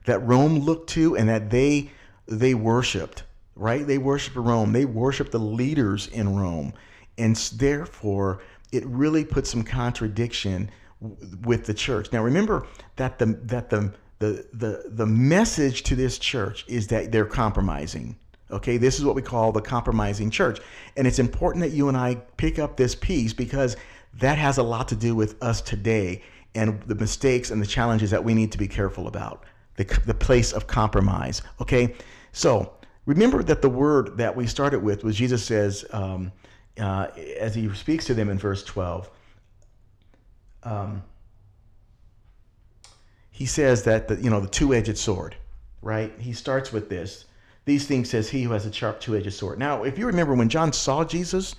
that 0.06 0.20
Rome 0.20 0.58
looked 0.58 0.90
to, 0.90 1.16
and 1.16 1.28
that 1.28 1.50
they 1.50 1.90
they 2.26 2.54
worshipped. 2.54 3.24
Right? 3.56 3.86
They 3.86 3.98
worshipped 3.98 4.36
Rome. 4.36 4.72
They 4.72 4.84
worshipped 4.84 5.30
the 5.30 5.38
leaders 5.38 6.08
in 6.08 6.34
Rome. 6.34 6.72
And 7.16 7.36
therefore, 7.36 8.40
it 8.72 8.84
really 8.86 9.24
puts 9.24 9.50
some 9.50 9.62
contradiction 9.62 10.70
with 11.42 11.66
the 11.66 11.74
church. 11.74 12.12
Now 12.12 12.22
remember 12.22 12.66
that 12.96 13.18
the 13.18 13.26
that 13.44 13.70
the 13.70 13.92
the 14.18 14.46
the 14.52 14.84
the 14.88 15.06
message 15.06 15.82
to 15.84 15.96
this 15.96 16.18
church 16.18 16.64
is 16.68 16.86
that 16.88 17.12
they're 17.12 17.24
compromising. 17.24 18.16
Okay, 18.50 18.76
this 18.76 18.98
is 18.98 19.04
what 19.04 19.14
we 19.14 19.22
call 19.22 19.52
the 19.52 19.60
compromising 19.60 20.30
church. 20.30 20.60
And 20.96 21.06
it's 21.06 21.18
important 21.18 21.64
that 21.64 21.72
you 21.72 21.88
and 21.88 21.96
I 21.96 22.16
pick 22.36 22.58
up 22.58 22.76
this 22.76 22.94
piece 22.94 23.32
because 23.32 23.76
that 24.20 24.38
has 24.38 24.58
a 24.58 24.62
lot 24.62 24.88
to 24.88 24.96
do 24.96 25.14
with 25.16 25.42
us 25.42 25.60
today 25.60 26.22
and 26.54 26.80
the 26.82 26.94
mistakes 26.94 27.50
and 27.50 27.60
the 27.60 27.66
challenges 27.66 28.10
that 28.10 28.22
we 28.22 28.34
need 28.34 28.52
to 28.52 28.58
be 28.58 28.68
careful 28.68 29.08
about. 29.08 29.44
The, 29.76 29.84
the 30.06 30.14
place 30.14 30.52
of 30.52 30.68
compromise. 30.68 31.42
Okay, 31.60 31.96
so 32.30 32.74
remember 33.06 33.42
that 33.42 33.60
the 33.60 33.68
word 33.68 34.16
that 34.18 34.36
we 34.36 34.46
started 34.46 34.80
with 34.80 35.02
was 35.02 35.16
Jesus 35.16 35.44
says, 35.44 35.84
um, 35.90 36.30
uh, 36.78 37.08
as 37.38 37.56
he 37.56 37.72
speaks 37.74 38.04
to 38.06 38.14
them 38.14 38.28
in 38.28 38.38
verse 38.38 38.62
12, 38.62 39.10
um, 40.64 41.02
he 43.30 43.46
says 43.46 43.82
that 43.84 44.08
the, 44.08 44.16
you 44.16 44.30
know 44.30 44.40
the 44.40 44.48
two-edged 44.48 44.96
sword, 44.96 45.36
right? 45.82 46.12
He 46.18 46.32
starts 46.32 46.72
with 46.72 46.88
this. 46.88 47.26
These 47.64 47.86
things 47.86 48.10
says 48.10 48.28
he 48.28 48.42
who 48.42 48.52
has 48.52 48.66
a 48.66 48.72
sharp 48.72 49.00
two-edged 49.00 49.32
sword. 49.32 49.58
Now, 49.58 49.84
if 49.84 49.98
you 49.98 50.06
remember 50.06 50.34
when 50.34 50.48
John 50.48 50.72
saw 50.72 51.04
Jesus, 51.04 51.56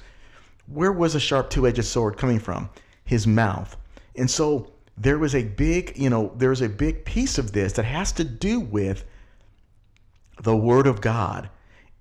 where 0.68 0.92
was 0.92 1.16
a 1.16 1.20
sharp 1.20 1.50
two-edged 1.50 1.84
sword 1.84 2.18
coming 2.18 2.40
from? 2.40 2.70
His 3.04 3.26
mouth. 3.28 3.76
And 4.16 4.30
so 4.30 4.72
there 4.98 5.18
was 5.18 5.36
a 5.36 5.44
big, 5.44 5.98
you 5.98 6.10
know, 6.10 6.32
there's 6.38 6.62
a 6.62 6.70
big 6.70 7.06
piece 7.06 7.38
of 7.38 7.52
this 7.52 7.74
that 7.74 7.86
has 7.86 8.12
to 8.14 8.24
do 8.24 8.60
with 8.60 9.04
the 10.42 10.56
word 10.56 10.88
of 10.88 11.02
God 11.02 11.50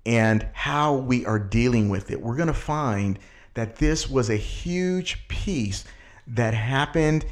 and 0.05 0.47
how 0.53 0.95
we 0.95 1.25
are 1.25 1.39
dealing 1.39 1.89
with 1.89 2.11
it. 2.11 2.21
We're 2.21 2.35
going 2.35 2.47
to 2.47 2.53
find 2.53 3.19
that 3.55 3.77
this 3.77 4.09
was 4.09 4.29
a 4.29 4.35
huge 4.35 5.27
piece 5.27 5.83
that 6.27 6.53
happened 6.53 7.25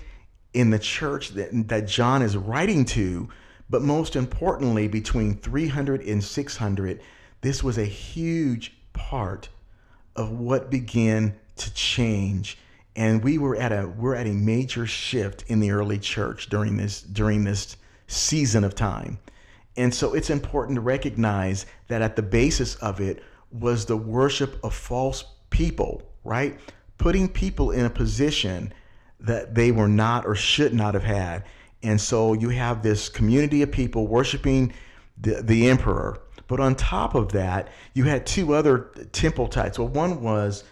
in 0.53 0.69
the 0.69 0.79
church 0.79 1.29
that, 1.29 1.67
that 1.67 1.87
John 1.87 2.21
is 2.21 2.37
writing 2.37 2.85
to, 2.85 3.29
but 3.69 3.81
most 3.81 4.15
importantly, 4.15 4.87
between 4.87 5.35
300 5.37 6.01
and 6.01 6.23
600, 6.23 7.01
this 7.41 7.63
was 7.63 7.77
a 7.77 7.85
huge 7.85 8.75
part 8.93 9.49
of 10.15 10.31
what 10.31 10.69
began 10.69 11.35
to 11.57 11.73
change. 11.73 12.57
And 12.95 13.23
we 13.23 13.37
were 13.39 13.55
at 13.55 13.71
a 13.71 13.87
we're 13.87 14.15
at 14.15 14.27
a 14.27 14.33
major 14.33 14.85
shift 14.85 15.43
in 15.47 15.59
the 15.59 15.71
early 15.71 15.97
church 15.97 16.49
during 16.49 16.77
this 16.77 17.01
during 17.01 17.43
this 17.43 17.75
season 18.07 18.63
of 18.63 18.75
time. 18.75 19.17
And 19.75 19.93
so 19.93 20.13
it's 20.13 20.29
important 20.29 20.75
to 20.75 20.81
recognize 20.81 21.65
that 21.87 22.03
at 22.03 22.15
the 22.15 22.21
basis 22.21 22.75
of 22.75 23.01
it 23.01 23.23
was 23.51 23.85
the 23.85 23.97
worship 23.97 24.63
of 24.63 24.75
false 24.75 25.25
people, 25.49 26.03
right? 26.23 26.59
Putting 26.99 27.27
people 27.27 27.71
in 27.71 27.85
a 27.85 27.89
position 27.89 28.71
that 29.23 29.55
they 29.55 29.71
were 29.71 29.87
not 29.87 30.25
or 30.25 30.35
should 30.35 30.73
not 30.73 30.93
have 30.93 31.03
had. 31.03 31.43
And 31.81 31.99
so 31.99 32.33
you 32.33 32.49
have 32.49 32.83
this 32.83 33.09
community 33.09 33.61
of 33.61 33.71
people 33.71 34.07
worshiping 34.07 34.73
the, 35.19 35.41
the 35.41 35.69
emperor. 35.69 36.21
But 36.47 36.59
on 36.59 36.75
top 36.75 37.15
of 37.15 37.31
that, 37.31 37.69
you 37.93 38.03
had 38.03 38.25
two 38.25 38.53
other 38.53 38.91
temple 39.11 39.47
types. 39.47 39.79
Well, 39.79 39.87
one 39.87 40.21
was 40.21 40.63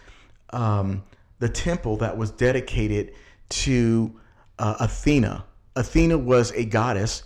um, 0.50 1.02
the 1.38 1.48
temple 1.48 1.96
that 1.98 2.16
was 2.16 2.30
dedicated 2.30 3.14
to 3.48 4.20
uh, 4.58 4.76
Athena. 4.80 5.44
Athena 5.74 6.18
was 6.18 6.52
a 6.52 6.64
goddess, 6.64 7.24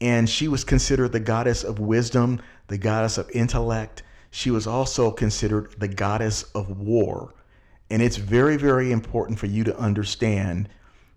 and 0.00 0.28
she 0.28 0.48
was 0.48 0.64
considered 0.64 1.12
the 1.12 1.20
goddess 1.20 1.64
of 1.64 1.78
wisdom, 1.78 2.40
the 2.68 2.78
goddess 2.78 3.18
of 3.18 3.30
intellect. 3.30 4.02
She 4.30 4.50
was 4.50 4.66
also 4.66 5.10
considered 5.10 5.74
the 5.78 5.88
goddess 5.88 6.42
of 6.54 6.78
war. 6.78 7.34
And 7.90 8.02
it's 8.02 8.16
very, 8.16 8.56
very 8.56 8.92
important 8.92 9.38
for 9.38 9.46
you 9.46 9.64
to 9.64 9.78
understand 9.78 10.68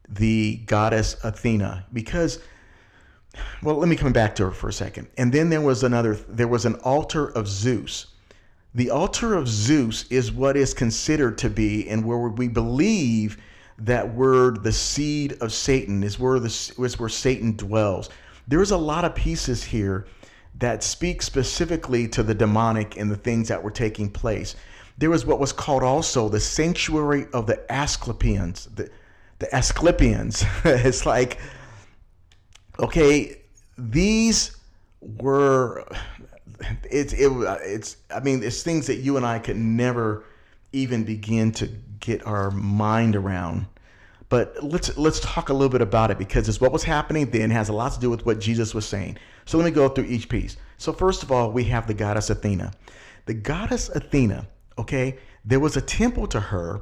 the 0.07 0.57
goddess 0.65 1.15
Athena 1.23 1.85
because, 1.93 2.39
well, 3.61 3.75
let 3.75 3.89
me 3.89 3.95
come 3.95 4.13
back 4.13 4.35
to 4.35 4.45
her 4.45 4.51
for 4.51 4.69
a 4.69 4.73
second. 4.73 5.07
And 5.17 5.33
then 5.33 5.49
there 5.49 5.61
was 5.61 5.83
another, 5.83 6.15
there 6.15 6.47
was 6.47 6.65
an 6.65 6.75
altar 6.75 7.27
of 7.27 7.47
Zeus. 7.47 8.07
The 8.73 8.89
altar 8.89 9.33
of 9.33 9.49
Zeus 9.49 10.05
is 10.09 10.31
what 10.31 10.55
is 10.55 10.73
considered 10.73 11.37
to 11.39 11.49
be, 11.49 11.89
and 11.89 12.05
where 12.05 12.17
we 12.17 12.47
believe 12.47 13.37
that 13.77 14.13
word, 14.13 14.63
the 14.63 14.71
seed 14.71 15.37
of 15.41 15.51
Satan, 15.51 16.03
is 16.03 16.17
where 16.17 16.39
the 16.39 16.47
is 16.47 16.97
where 16.97 17.09
Satan 17.09 17.57
dwells. 17.57 18.09
There's 18.47 18.71
a 18.71 18.77
lot 18.77 19.03
of 19.03 19.13
pieces 19.13 19.63
here 19.63 20.07
that 20.55 20.83
speak 20.83 21.21
specifically 21.21 22.07
to 22.09 22.23
the 22.23 22.33
demonic 22.33 22.97
and 22.97 23.11
the 23.11 23.17
things 23.17 23.49
that 23.49 23.61
were 23.61 23.71
taking 23.71 24.09
place 24.09 24.55
there 25.01 25.09
was 25.09 25.25
what 25.25 25.39
was 25.39 25.51
called 25.51 25.81
also 25.81 26.29
the 26.29 26.39
sanctuary 26.39 27.25
of 27.33 27.47
the 27.47 27.59
Asclepians. 27.71 28.73
The, 28.75 28.87
the 29.39 29.47
Asclepians. 29.47 30.45
it's 30.63 31.07
like, 31.07 31.39
okay, 32.77 33.41
these 33.79 34.55
were, 35.01 35.83
it's, 36.83 37.13
it, 37.13 37.31
it's, 37.63 37.97
I 38.13 38.19
mean, 38.19 38.43
it's 38.43 38.61
things 38.61 38.85
that 38.85 38.97
you 38.97 39.17
and 39.17 39.25
I 39.25 39.39
could 39.39 39.57
never 39.57 40.23
even 40.71 41.03
begin 41.03 41.51
to 41.53 41.65
get 41.99 42.27
our 42.27 42.51
mind 42.51 43.15
around. 43.15 43.65
But 44.29 44.63
let's 44.63 44.95
let's 44.97 45.19
talk 45.19 45.49
a 45.49 45.53
little 45.53 45.67
bit 45.67 45.81
about 45.81 46.11
it 46.11 46.17
because 46.17 46.47
it's 46.47 46.61
what 46.61 46.71
was 46.71 46.83
happening 46.83 47.31
then 47.31 47.49
has 47.49 47.67
a 47.67 47.73
lot 47.73 47.91
to 47.93 47.99
do 47.99 48.09
with 48.09 48.25
what 48.25 48.39
Jesus 48.39 48.73
was 48.73 48.87
saying. 48.87 49.17
So 49.45 49.57
let 49.57 49.65
me 49.65 49.71
go 49.71 49.89
through 49.89 50.05
each 50.05 50.29
piece. 50.29 50.55
So 50.77 50.93
first 50.93 51.21
of 51.21 51.33
all, 51.33 51.51
we 51.51 51.65
have 51.65 51.85
the 51.85 51.93
goddess 51.93 52.29
Athena. 52.29 52.71
The 53.25 53.33
goddess 53.33 53.89
Athena 53.89 54.47
okay? 54.81 55.17
There 55.43 55.59
was 55.59 55.75
a 55.75 55.81
temple 55.81 56.27
to 56.27 56.39
her, 56.39 56.81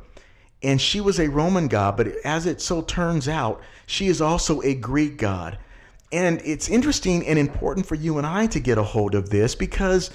and 0.61 0.81
she 0.81 0.99
was 0.99 1.19
a 1.19 1.29
Roman 1.29 1.67
god, 1.67 1.95
but 1.95 2.07
as 2.25 2.45
it 2.45 2.61
so 2.61 2.81
turns 2.81 3.27
out, 3.27 3.61
she 3.85 4.07
is 4.07 4.21
also 4.21 4.61
a 4.61 4.73
Greek 4.75 5.17
god. 5.17 5.57
And 6.11 6.41
it's 6.43 6.69
interesting 6.69 7.25
and 7.27 7.37
important 7.37 7.85
for 7.85 7.95
you 7.95 8.17
and 8.17 8.25
I 8.25 8.47
to 8.47 8.59
get 8.59 8.77
a 8.77 8.83
hold 8.83 9.15
of 9.15 9.29
this 9.29 9.55
because 9.55 10.09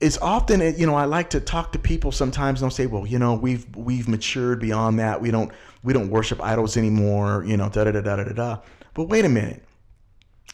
it's 0.00 0.18
often 0.18 0.60
you 0.78 0.86
know 0.86 0.94
I 0.94 1.06
like 1.06 1.30
to 1.30 1.40
talk 1.40 1.72
to 1.72 1.78
people 1.78 2.12
sometimes 2.12 2.60
and 2.60 2.70
they'll 2.70 2.74
say, 2.74 2.86
well, 2.86 3.06
you 3.06 3.18
know, 3.18 3.34
we've 3.34 3.66
we've 3.74 4.08
matured 4.08 4.60
beyond 4.60 4.98
that. 4.98 5.20
We 5.20 5.30
don't 5.30 5.50
we 5.82 5.92
don't 5.92 6.10
worship 6.10 6.42
idols 6.42 6.76
anymore, 6.76 7.44
you 7.46 7.56
know, 7.56 7.68
da 7.68 7.84
da 7.84 7.92
da 7.92 8.00
da 8.00 8.16
da 8.16 8.32
da. 8.32 8.58
But 8.94 9.04
wait 9.04 9.24
a 9.24 9.28
minute. 9.28 9.62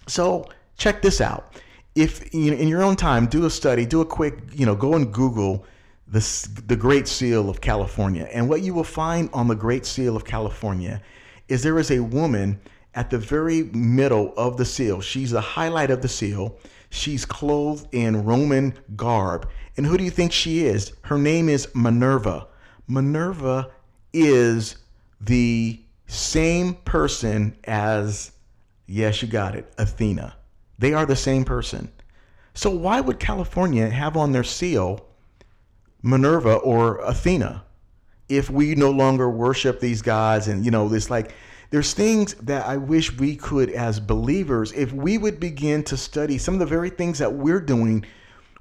So 0.08 0.46
check 0.78 1.02
this 1.02 1.20
out. 1.20 1.60
If 1.94 2.32
you 2.32 2.52
know, 2.52 2.56
in 2.56 2.68
your 2.68 2.82
own 2.82 2.96
time, 2.96 3.26
do 3.26 3.44
a 3.44 3.50
study, 3.50 3.84
do 3.84 4.00
a 4.00 4.06
quick, 4.06 4.38
you 4.52 4.64
know, 4.64 4.74
go 4.74 4.94
and 4.94 5.12
Google 5.12 5.64
the, 6.12 6.62
the 6.66 6.76
Great 6.76 7.08
Seal 7.08 7.48
of 7.48 7.62
California. 7.62 8.28
And 8.32 8.46
what 8.48 8.60
you 8.60 8.74
will 8.74 8.84
find 8.84 9.30
on 9.32 9.48
the 9.48 9.54
Great 9.54 9.86
Seal 9.86 10.14
of 10.14 10.26
California 10.26 11.00
is 11.48 11.62
there 11.62 11.78
is 11.78 11.90
a 11.90 12.00
woman 12.00 12.60
at 12.94 13.08
the 13.08 13.18
very 13.18 13.62
middle 13.72 14.34
of 14.36 14.58
the 14.58 14.64
seal. 14.66 15.00
She's 15.00 15.30
the 15.30 15.40
highlight 15.40 15.90
of 15.90 16.02
the 16.02 16.08
seal. 16.08 16.58
She's 16.90 17.24
clothed 17.24 17.88
in 17.92 18.24
Roman 18.26 18.74
garb. 18.94 19.48
And 19.78 19.86
who 19.86 19.96
do 19.96 20.04
you 20.04 20.10
think 20.10 20.32
she 20.32 20.66
is? 20.66 20.92
Her 21.00 21.16
name 21.16 21.48
is 21.48 21.66
Minerva. 21.74 22.46
Minerva 22.86 23.70
is 24.12 24.76
the 25.18 25.80
same 26.08 26.74
person 26.74 27.56
as, 27.64 28.32
yes, 28.86 29.22
you 29.22 29.28
got 29.28 29.54
it, 29.54 29.72
Athena. 29.78 30.36
They 30.78 30.92
are 30.92 31.06
the 31.06 31.16
same 31.16 31.46
person. 31.46 31.90
So 32.52 32.68
why 32.68 33.00
would 33.00 33.18
California 33.18 33.88
have 33.88 34.18
on 34.18 34.32
their 34.32 34.44
seal 34.44 35.06
Minerva 36.02 36.54
or 36.54 36.98
Athena. 36.98 37.64
If 38.28 38.50
we 38.50 38.74
no 38.74 38.90
longer 38.90 39.30
worship 39.30 39.80
these 39.80 40.02
gods 40.02 40.48
and 40.48 40.64
you 40.64 40.70
know 40.70 40.88
this 40.88 41.10
like 41.10 41.34
there's 41.70 41.94
things 41.94 42.34
that 42.34 42.66
I 42.66 42.76
wish 42.76 43.16
we 43.18 43.36
could 43.36 43.70
as 43.70 44.00
believers 44.00 44.72
if 44.72 44.92
we 44.92 45.18
would 45.18 45.40
begin 45.40 45.82
to 45.84 45.96
study 45.96 46.38
some 46.38 46.54
of 46.54 46.60
the 46.60 46.66
very 46.66 46.90
things 46.90 47.18
that 47.18 47.32
we're 47.32 47.60
doing 47.60 48.04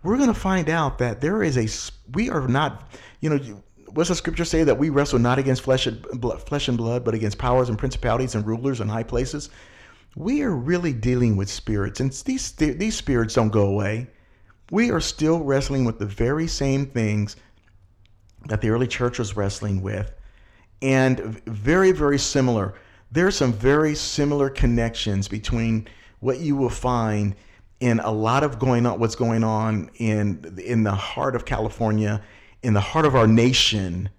we're 0.03 0.17
going 0.17 0.33
to 0.33 0.39
find 0.39 0.69
out 0.69 0.97
that 0.99 1.21
there 1.21 1.43
is 1.43 1.57
a 1.57 1.67
we 2.13 2.29
are 2.29 2.47
not 2.47 2.91
you 3.21 3.29
know 3.29 3.63
what's 3.93 4.09
the 4.09 4.15
scripture 4.15 4.45
say 4.45 4.63
that 4.63 4.77
we 4.77 4.89
wrestle 4.89 5.19
not 5.19 5.39
against 5.39 5.61
flesh 5.61 5.87
and 5.87 6.01
blood, 6.19 6.41
flesh 6.47 6.67
and 6.67 6.77
blood 6.77 7.03
but 7.03 7.13
against 7.13 7.37
powers 7.37 7.69
and 7.69 7.77
principalities 7.77 8.35
and 8.35 8.45
rulers 8.45 8.81
and 8.81 8.89
high 8.89 9.03
places? 9.03 9.49
We 10.15 10.41
are 10.41 10.51
really 10.51 10.91
dealing 10.91 11.37
with 11.37 11.49
spirits 11.49 11.99
and 12.01 12.11
these 12.11 12.51
these 12.51 12.95
spirits 12.95 13.35
don't 13.35 13.49
go 13.49 13.67
away 13.67 14.07
we 14.71 14.89
are 14.89 15.01
still 15.01 15.43
wrestling 15.43 15.85
with 15.85 15.99
the 15.99 16.05
very 16.05 16.47
same 16.47 16.87
things 16.87 17.35
that 18.47 18.61
the 18.61 18.69
early 18.69 18.87
church 18.87 19.19
was 19.19 19.37
wrestling 19.37 19.81
with, 19.81 20.11
and 20.81 21.19
very, 21.45 21.91
very 21.91 22.17
similar. 22.17 22.73
There 23.11 23.27
are 23.27 23.31
some 23.31 23.53
very 23.53 23.93
similar 23.93 24.49
connections 24.49 25.27
between 25.27 25.87
what 26.21 26.39
you 26.39 26.55
will 26.55 26.69
find 26.69 27.35
in 27.81 27.99
a 27.99 28.11
lot 28.11 28.43
of 28.43 28.57
going 28.57 28.85
on, 28.85 28.99
what's 28.99 29.15
going 29.15 29.43
on 29.43 29.91
in 29.95 30.57
in 30.65 30.83
the 30.83 30.95
heart 30.95 31.35
of 31.35 31.45
California, 31.45 32.23
in 32.63 32.73
the 32.73 32.81
heart 32.81 33.05
of 33.05 33.15
our 33.15 33.27
nation, 33.27 34.09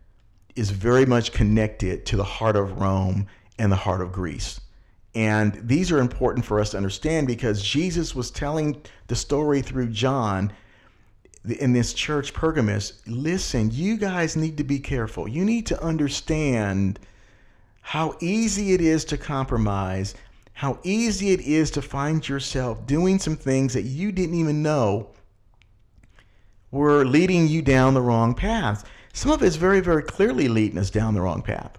is 0.55 0.71
very 0.71 1.07
much 1.07 1.33
connected 1.33 2.05
to 2.07 2.17
the 2.17 2.25
heart 2.25 2.57
of 2.57 2.79
Rome 2.79 3.27
and 3.59 3.73
the 3.73 3.77
heart 3.77 4.03
of 4.03 4.13
Greece. 4.13 4.61
And 5.15 5.61
these 5.69 5.93
are 5.93 5.99
important 5.99 6.45
for 6.45 6.59
us 6.59 6.71
to 6.71 6.79
understand 6.79 7.27
because 7.27 7.63
Jesus 7.63 8.15
was 8.15 8.31
telling 8.31 8.83
the 9.09 9.17
story 9.17 9.61
through 9.61 9.89
John 9.89 10.53
in 11.45 11.73
this 11.73 11.93
church, 11.93 12.33
Pergamos. 12.33 13.03
Listen, 13.07 13.71
you 13.71 13.97
guys 13.97 14.37
need 14.37 14.57
to 14.57 14.65
be 14.65 14.79
careful. 14.79 15.29
You 15.29 15.45
need 15.45 15.67
to 15.67 15.83
understand 15.83 16.99
how 17.83 18.17
easy 18.21 18.73
it 18.73 18.81
is 18.81 19.05
to 19.07 19.19
compromise, 19.19 20.15
how 20.55 20.79
easy 20.83 21.33
it 21.33 21.41
is 21.41 21.71
to 21.73 21.83
find 21.83 22.27
yourself 22.27 22.87
doing 22.87 23.19
some 23.19 23.37
things 23.37 23.75
that 23.75 23.83
you 23.83 24.13
didn't 24.13 24.37
even 24.37 24.63
know 24.63 25.11
were 26.71 27.05
leading 27.05 27.49
you 27.49 27.61
down 27.61 27.93
the 27.93 28.01
wrong 28.01 28.35
path. 28.35 28.89
Some 29.13 29.31
of 29.31 29.43
it's 29.43 29.57
very, 29.57 29.81
very 29.81 30.03
clearly 30.03 30.49
leading 30.49 30.79
us 30.79 30.91
down 30.91 31.13
the 31.13 31.21
wrong 31.21 31.43
path. 31.43 31.77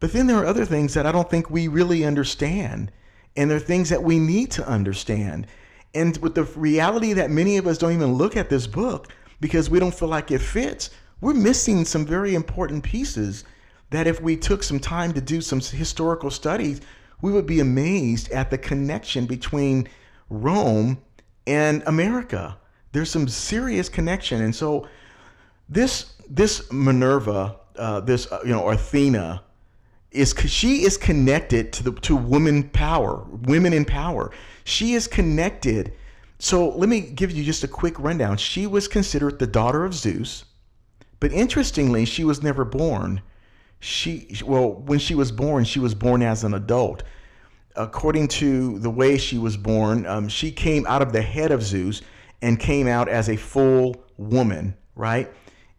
But 0.00 0.12
then 0.12 0.26
there 0.26 0.38
are 0.38 0.46
other 0.46 0.64
things 0.64 0.94
that 0.94 1.06
I 1.06 1.12
don't 1.12 1.28
think 1.28 1.50
we 1.50 1.68
really 1.68 2.04
understand. 2.04 2.92
And 3.36 3.50
there 3.50 3.56
are 3.56 3.60
things 3.60 3.88
that 3.90 4.02
we 4.02 4.18
need 4.18 4.50
to 4.52 4.66
understand. 4.66 5.46
And 5.94 6.16
with 6.18 6.34
the 6.34 6.44
reality 6.44 7.12
that 7.14 7.30
many 7.30 7.56
of 7.56 7.66
us 7.66 7.78
don't 7.78 7.92
even 7.92 8.14
look 8.14 8.36
at 8.36 8.50
this 8.50 8.66
book 8.66 9.08
because 9.40 9.70
we 9.70 9.78
don't 9.78 9.94
feel 9.94 10.08
like 10.08 10.30
it 10.30 10.40
fits, 10.40 10.90
we're 11.20 11.34
missing 11.34 11.84
some 11.84 12.04
very 12.04 12.34
important 12.34 12.84
pieces 12.84 13.44
that 13.90 14.06
if 14.06 14.20
we 14.20 14.36
took 14.36 14.62
some 14.62 14.78
time 14.78 15.12
to 15.14 15.20
do 15.20 15.40
some 15.40 15.60
historical 15.60 16.30
studies, 16.30 16.80
we 17.22 17.32
would 17.32 17.46
be 17.46 17.60
amazed 17.60 18.30
at 18.30 18.50
the 18.50 18.58
connection 18.58 19.26
between 19.26 19.88
Rome 20.30 20.98
and 21.46 21.82
America. 21.86 22.58
There's 22.92 23.10
some 23.10 23.28
serious 23.28 23.88
connection. 23.88 24.42
And 24.42 24.54
so 24.54 24.86
this 25.68 26.14
this 26.28 26.70
Minerva, 26.70 27.56
uh, 27.76 28.00
this 28.00 28.30
uh, 28.30 28.40
you 28.44 28.50
know 28.50 28.68
Athena, 28.68 29.42
is 30.10 30.34
she 30.46 30.84
is 30.84 30.96
connected 30.96 31.72
to 31.74 31.82
the 31.82 31.92
to 32.00 32.16
women 32.16 32.68
power, 32.70 33.24
women 33.42 33.72
in 33.72 33.84
power. 33.84 34.30
She 34.64 34.94
is 34.94 35.06
connected. 35.06 35.92
So 36.38 36.70
let 36.70 36.88
me 36.88 37.00
give 37.00 37.30
you 37.32 37.44
just 37.44 37.64
a 37.64 37.68
quick 37.68 37.98
rundown. 37.98 38.36
She 38.36 38.66
was 38.66 38.88
considered 38.88 39.38
the 39.38 39.46
daughter 39.46 39.84
of 39.84 39.92
Zeus, 39.92 40.44
but 41.20 41.32
interestingly, 41.32 42.04
she 42.04 42.24
was 42.24 42.42
never 42.42 42.64
born. 42.64 43.22
She 43.80 44.40
well, 44.44 44.72
when 44.72 44.98
she 44.98 45.14
was 45.14 45.30
born, 45.30 45.64
she 45.64 45.80
was 45.80 45.94
born 45.94 46.22
as 46.22 46.44
an 46.44 46.54
adult. 46.54 47.02
According 47.76 48.28
to 48.28 48.78
the 48.78 48.90
way 48.90 49.18
she 49.18 49.38
was 49.38 49.56
born, 49.56 50.04
um, 50.06 50.28
she 50.28 50.50
came 50.50 50.84
out 50.86 51.02
of 51.02 51.12
the 51.12 51.22
head 51.22 51.52
of 51.52 51.62
Zeus 51.62 52.02
and 52.42 52.58
came 52.58 52.88
out 52.88 53.08
as 53.08 53.28
a 53.28 53.36
full 53.36 54.04
woman, 54.16 54.74
right? 54.94 55.30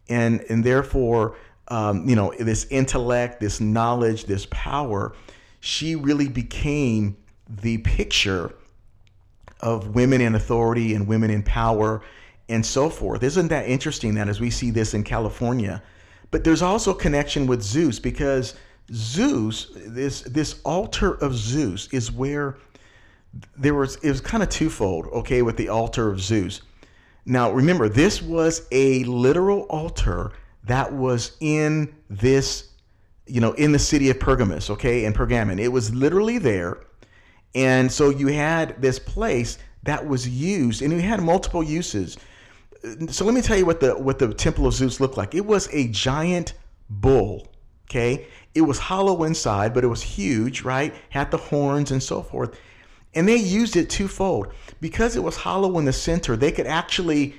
And 0.08 0.40
and 0.48 0.62
therefore, 0.64 1.36
um, 1.70 2.08
you 2.08 2.16
know, 2.16 2.34
this 2.38 2.66
intellect, 2.70 3.40
this 3.40 3.60
knowledge, 3.60 4.24
this 4.24 4.46
power, 4.50 5.14
she 5.60 5.94
really 5.94 6.28
became 6.28 7.16
the 7.48 7.78
picture 7.78 8.52
of 9.60 9.94
women 9.94 10.20
in 10.20 10.34
authority 10.34 10.94
and 10.94 11.06
women 11.06 11.30
in 11.30 11.42
power 11.42 12.02
and 12.48 12.64
so 12.66 12.90
forth. 12.90 13.22
Isn't 13.22 13.48
that 13.48 13.68
interesting 13.68 14.14
that 14.16 14.28
as 14.28 14.40
we 14.40 14.50
see 14.50 14.70
this 14.70 14.94
in 14.94 15.04
California? 15.04 15.82
But 16.30 16.44
there's 16.44 16.62
also 16.62 16.92
connection 16.92 17.46
with 17.46 17.62
Zeus 17.62 17.98
because 17.98 18.54
Zeus, 18.92 19.70
this 19.74 20.22
this 20.22 20.60
altar 20.64 21.14
of 21.14 21.34
Zeus 21.34 21.88
is 21.92 22.10
where 22.10 22.56
there 23.56 23.74
was 23.74 23.96
it 23.96 24.10
was 24.10 24.20
kind 24.20 24.42
of 24.42 24.48
twofold, 24.48 25.06
okay, 25.06 25.42
with 25.42 25.56
the 25.56 25.68
altar 25.68 26.10
of 26.10 26.20
Zeus. 26.20 26.62
Now 27.24 27.52
remember, 27.52 27.88
this 27.88 28.20
was 28.20 28.66
a 28.72 29.04
literal 29.04 29.62
altar 29.62 30.32
that 30.64 30.92
was 30.92 31.36
in 31.40 31.94
this, 32.08 32.68
you 33.26 33.40
know, 33.40 33.52
in 33.52 33.72
the 33.72 33.78
city 33.78 34.10
of 34.10 34.20
Pergamos, 34.20 34.70
okay, 34.70 35.04
in 35.04 35.12
Pergamon. 35.12 35.58
It 35.58 35.68
was 35.68 35.94
literally 35.94 36.38
there. 36.38 36.78
And 37.54 37.90
so 37.90 38.10
you 38.10 38.28
had 38.28 38.80
this 38.80 38.98
place 38.98 39.58
that 39.82 40.06
was 40.06 40.28
used, 40.28 40.82
and 40.82 40.92
it 40.92 41.00
had 41.00 41.20
multiple 41.20 41.62
uses. 41.62 42.16
So 43.08 43.24
let 43.24 43.34
me 43.34 43.42
tell 43.42 43.58
you 43.58 43.66
what 43.66 43.80
the 43.80 43.94
what 43.98 44.18
the 44.18 44.32
temple 44.32 44.66
of 44.66 44.74
Zeus 44.74 45.00
looked 45.00 45.16
like. 45.16 45.34
It 45.34 45.44
was 45.44 45.68
a 45.72 45.88
giant 45.88 46.54
bull. 46.88 47.48
Okay, 47.88 48.26
it 48.54 48.60
was 48.60 48.78
hollow 48.78 49.24
inside, 49.24 49.74
but 49.74 49.82
it 49.82 49.88
was 49.88 50.02
huge, 50.02 50.62
right? 50.62 50.94
Had 51.08 51.30
the 51.30 51.36
horns 51.36 51.90
and 51.90 52.02
so 52.02 52.22
forth. 52.22 52.56
And 53.14 53.26
they 53.26 53.36
used 53.36 53.74
it 53.74 53.90
twofold. 53.90 54.52
Because 54.80 55.16
it 55.16 55.22
was 55.22 55.36
hollow 55.36 55.78
in 55.78 55.84
the 55.84 55.92
center, 55.92 56.36
they 56.36 56.52
could 56.52 56.66
actually 56.66 57.34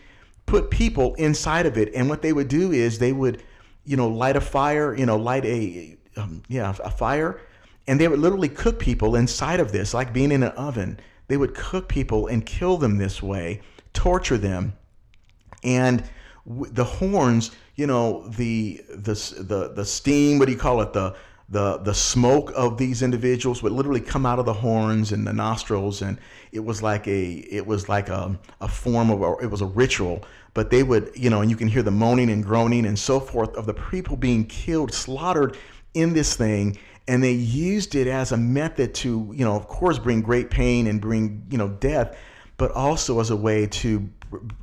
put 0.52 0.70
people 0.70 1.16
inside 1.16 1.66
of 1.66 1.78
it. 1.78 1.96
And 1.96 2.10
what 2.10 2.22
they 2.22 2.34
would 2.34 2.50
do 2.50 2.74
is 2.74 3.00
they 3.00 3.14
would, 3.14 3.42
you 3.86 3.96
know, 3.96 4.10
light 4.10 4.36
a 4.36 4.42
fire, 4.42 4.94
you 4.94 5.06
know, 5.06 5.16
light 5.16 5.46
a, 5.46 5.98
um, 6.18 6.44
yeah, 6.50 6.76
a 6.84 6.92
fire, 6.92 7.40
and 7.88 7.98
they 7.98 8.10
would 8.10 8.20
literally 8.20 8.50
cook 8.50 8.78
people 8.78 9.16
inside 9.16 9.62
of 9.62 9.72
this, 9.72 9.94
like 9.94 10.12
being 10.12 10.30
in 10.30 10.44
an 10.44 10.52
oven. 10.52 11.00
They 11.30 11.38
would 11.38 11.56
cook 11.56 11.88
people 11.88 12.28
and 12.28 12.46
kill 12.46 12.76
them 12.76 12.98
this 12.98 13.24
way, 13.24 13.62
torture 13.94 14.38
them. 14.38 14.74
And 15.64 16.04
the 16.46 16.84
horns, 16.84 17.52
you 17.76 17.88
know, 17.88 18.28
the, 18.28 18.82
the, 18.90 19.14
the, 19.40 19.72
the 19.74 19.86
steam, 19.86 20.38
what 20.38 20.48
do 20.48 20.52
you 20.52 20.58
call 20.58 20.82
it? 20.82 20.92
The, 20.92 21.16
the 21.52 21.80
the 21.80 21.94
smoke 21.94 22.54
of 22.56 22.78
these 22.78 23.04
individuals 23.04 23.62
would 23.62 23.74
literally 23.74 24.00
come 24.00 24.26
out 24.26 24.40
of 24.40 24.46
the 24.46 24.54
horns 24.54 25.12
and 25.12 25.28
the 25.28 25.34
nostrils 25.34 26.02
and 26.02 26.18
it 26.54 26.62
was 26.62 26.82
like 26.82 27.06
a 27.08 27.34
it 27.52 27.68
was 27.68 27.90
like 27.90 28.08
a, 28.08 28.40
a 28.62 28.70
form 28.70 29.10
of 29.10 29.22
a, 29.22 29.44
it 29.44 29.52
was 29.52 29.60
a 29.60 29.66
ritual 29.66 30.24
but 30.54 30.70
they 30.70 30.84
would 30.84 31.12
you 31.16 31.30
know 31.30 31.42
and 31.42 31.50
you 31.50 31.58
can 31.58 31.68
hear 31.68 31.84
the 31.84 31.92
moaning 31.92 32.30
and 32.30 32.44
groaning 32.44 32.86
and 32.86 32.98
so 32.98 33.20
forth 33.20 33.56
of 33.56 33.66
the 33.66 33.74
people 33.74 34.16
being 34.16 34.46
killed 34.46 34.94
slaughtered 34.94 35.58
in 35.94 36.14
this 36.14 36.36
thing 36.36 36.78
and 37.08 37.24
they 37.24 37.32
used 37.32 37.96
it 37.96 38.08
as 38.08 38.32
a 38.32 38.38
method 38.38 38.94
to 38.94 39.32
you 39.36 39.46
know 39.46 39.56
of 39.56 39.68
course 39.68 40.00
bring 40.00 40.22
great 40.22 40.50
pain 40.50 40.88
and 40.88 41.02
bring 41.02 41.46
you 41.50 41.58
know 41.58 41.68
death 41.68 42.18
but 42.58 42.72
also 42.72 43.20
as 43.20 43.32
a 43.32 43.36
way 43.36 43.66
to 43.66 44.08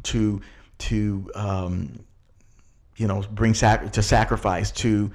to 0.03 0.41
to 0.79 1.31
um, 1.35 1.99
you 2.97 3.07
know 3.07 3.23
bring 3.33 3.55
sac- 3.55 3.93
to 3.93 4.03
sacrifice 4.03 4.71
to 4.71 5.11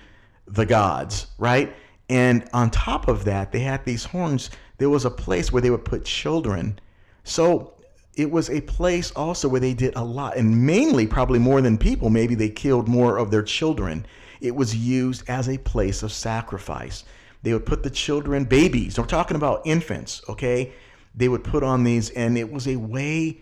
the 0.47 0.65
gods, 0.65 1.27
right? 1.37 1.73
And 2.09 2.47
on 2.53 2.69
top 2.69 3.07
of 3.07 3.25
that, 3.25 3.51
they 3.51 3.59
had 3.59 3.85
these 3.85 4.03
horns. 4.03 4.49
There 4.77 4.89
was 4.89 5.05
a 5.05 5.09
place 5.09 5.51
where 5.51 5.61
they 5.61 5.69
would 5.69 5.85
put 5.85 6.03
children. 6.03 6.79
So 7.23 7.73
it 8.15 8.29
was 8.29 8.49
a 8.49 8.61
place 8.61 9.11
also 9.11 9.47
where 9.47 9.61
they 9.61 9.73
did 9.73 9.95
a 9.95 10.03
lot, 10.03 10.37
and 10.37 10.65
mainly, 10.65 11.07
probably 11.07 11.39
more 11.39 11.61
than 11.61 11.77
people, 11.77 12.09
maybe 12.09 12.35
they 12.35 12.49
killed 12.49 12.87
more 12.87 13.17
of 13.17 13.31
their 13.31 13.41
children. 13.43 14.05
It 14.41 14.55
was 14.55 14.75
used 14.75 15.27
as 15.29 15.49
a 15.49 15.57
place 15.57 16.03
of 16.03 16.11
sacrifice. 16.11 17.03
They 17.41 17.53
would 17.53 17.65
put 17.65 17.83
the 17.83 17.89
children, 17.89 18.45
babies, 18.45 18.97
we're 18.97 19.05
talking 19.05 19.35
about 19.35 19.63
infants, 19.65 20.21
okay? 20.29 20.73
They 21.15 21.27
would 21.27 21.43
put 21.43 21.63
on 21.63 21.83
these, 21.83 22.09
and 22.11 22.37
it 22.37 22.51
was 22.51 22.67
a 22.67 22.75
way 22.75 23.41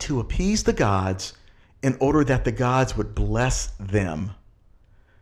to 0.00 0.20
appease 0.20 0.62
the 0.62 0.72
gods 0.72 1.34
in 1.82 1.96
order 2.00 2.24
that 2.24 2.44
the 2.44 2.52
gods 2.52 2.96
would 2.96 3.14
bless 3.14 3.68
them 3.78 4.32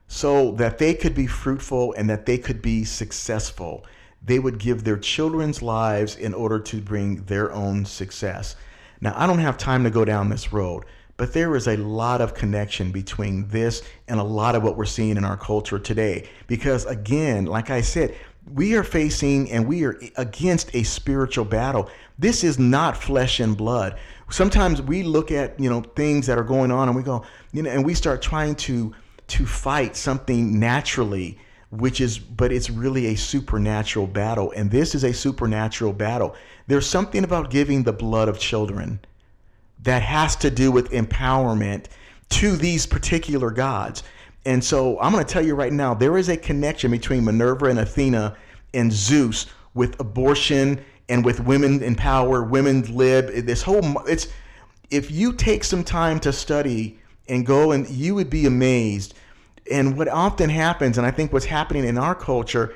so 0.09 0.53
that 0.53 0.79
they 0.79 0.95
could 0.95 1.15
be 1.15 1.27
fruitful 1.27 1.93
and 1.95 2.09
that 2.09 2.27
they 2.27 2.39
could 2.39 2.63
be 2.63 2.85
successful. 2.85 3.85
They 4.27 4.39
would 4.39 4.59
give 4.59 4.85
their 4.85 4.99
children's 4.99 5.63
lives 5.63 6.17
in 6.17 6.35
order 6.35 6.59
to 6.59 6.81
bring 6.81 7.25
their 7.25 7.53
own 7.53 7.85
success. 7.85 8.57
Now, 9.01 9.15
I 9.17 9.27
don't 9.27 9.39
have 9.39 9.57
time 9.57 9.85
to 9.85 9.91
go 9.91 10.05
down 10.05 10.29
this 10.29 10.53
road, 10.53 10.85
but 11.17 11.33
there 11.33 11.55
is 11.57 11.69
a 11.69 11.77
lot 11.77 12.21
of 12.21 12.35
connection 12.35 12.91
between 12.91 13.49
this 13.49 13.83
and 14.09 14.19
a 14.19 14.25
lot 14.25 14.55
of 14.55 14.63
what 14.63 14.77
we're 14.77 14.85
seeing 14.85 15.17
in 15.17 15.25
our 15.25 15.37
culture 15.37 15.79
today. 15.79 16.29
Because, 16.47 16.85
again, 16.87 17.47
like 17.47 17.71
I 17.71 17.81
said, 17.81 18.15
we 18.53 18.75
are 18.77 18.85
facing 18.85 19.51
and 19.51 19.67
we 19.67 19.85
are 19.85 19.99
against 20.17 20.75
a 20.75 20.83
spiritual 20.83 21.45
battle. 21.45 21.91
This 22.19 22.45
is 22.45 22.59
not 22.59 22.97
flesh 22.97 23.41
and 23.41 23.57
blood. 23.57 23.99
Sometimes 24.31 24.83
we 24.83 25.03
look 25.03 25.31
at, 25.31 25.59
you 25.59 25.69
know, 25.69 25.83
things 25.83 26.27
that 26.27 26.39
are 26.39 26.45
going 26.45 26.71
on 26.71 26.89
and 26.89 26.97
we 26.97 27.03
go, 27.03 27.25
you 27.53 27.63
know, 27.63 27.71
and 27.71 27.85
we 27.85 27.95
start 27.95 28.23
trying 28.23 28.55
to 28.57 28.95
to 29.29 29.45
fight 29.45 29.97
something 29.97 30.61
naturally 30.61 31.37
which 31.79 32.01
is 32.01 32.19
but 32.19 32.53
it's 32.53 32.71
really 32.71 33.07
a 33.07 33.15
supernatural 33.15 34.07
battle 34.07 34.53
and 34.57 34.71
this 34.71 34.95
is 34.95 35.05
a 35.05 35.13
supernatural 35.13 35.93
battle 35.93 36.35
there's 36.67 36.87
something 36.87 37.25
about 37.25 37.51
giving 37.51 37.83
the 37.83 37.93
blood 37.93 38.29
of 38.29 38.39
children 38.39 38.99
that 39.83 40.03
has 40.03 40.37
to 40.37 40.51
do 40.51 40.71
with 40.71 40.91
empowerment 40.91 41.87
to 42.29 42.57
these 42.57 42.87
particular 42.87 43.51
gods 43.51 44.03
and 44.45 44.63
so 44.63 44.99
i'm 45.01 45.13
going 45.13 45.25
to 45.25 45.33
tell 45.33 45.45
you 45.45 45.55
right 45.55 45.73
now 45.73 45.95
there 45.95 46.17
is 46.17 46.29
a 46.29 46.37
connection 46.37 46.91
between 46.91 47.25
minerva 47.25 47.67
and 47.67 47.79
athena 47.79 48.37
and 48.75 48.93
zeus 48.93 49.47
with 49.75 49.99
abortion 50.01 50.83
and 51.09 51.25
with 51.25 51.41
women 51.41 51.83
in 51.83 51.95
power 51.95 52.43
women's 52.43 52.89
lib 52.91 53.29
this 53.47 53.63
whole 53.63 53.99
it's 54.07 54.29
if 54.91 55.11
you 55.11 55.33
take 55.33 55.65
some 55.65 55.83
time 55.83 56.21
to 56.21 56.33
study 56.33 56.99
and 57.29 57.45
go 57.47 57.73
and 57.73 57.89
you 57.89 58.15
would 58.15 58.31
be 58.31 58.47
amazed. 58.47 59.15
And 59.71 59.97
what 59.97 60.09
often 60.09 60.51
happens, 60.51 60.99
and 60.99 61.07
I 61.07 61.11
think 61.11 61.33
what's 61.33 61.47
happening 61.47 61.85
in 61.85 61.99
our 61.99 62.15
culture, 62.15 62.75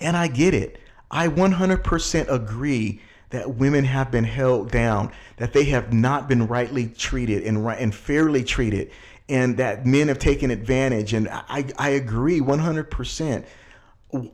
and 0.00 0.16
I 0.16 0.28
get 0.28 0.54
it, 0.54 0.78
I 1.10 1.28
100% 1.28 2.30
agree 2.30 3.00
that 3.30 3.54
women 3.56 3.84
have 3.84 4.10
been 4.10 4.24
held 4.24 4.70
down, 4.70 5.12
that 5.36 5.52
they 5.52 5.64
have 5.64 5.92
not 5.92 6.28
been 6.28 6.46
rightly 6.46 6.88
treated 6.88 7.44
and, 7.44 7.66
and 7.66 7.94
fairly 7.94 8.44
treated, 8.44 8.90
and 9.28 9.56
that 9.56 9.86
men 9.86 10.08
have 10.08 10.18
taken 10.18 10.50
advantage. 10.50 11.12
And 11.12 11.28
I, 11.28 11.66
I 11.78 11.90
agree 11.90 12.40
100%. 12.40 13.44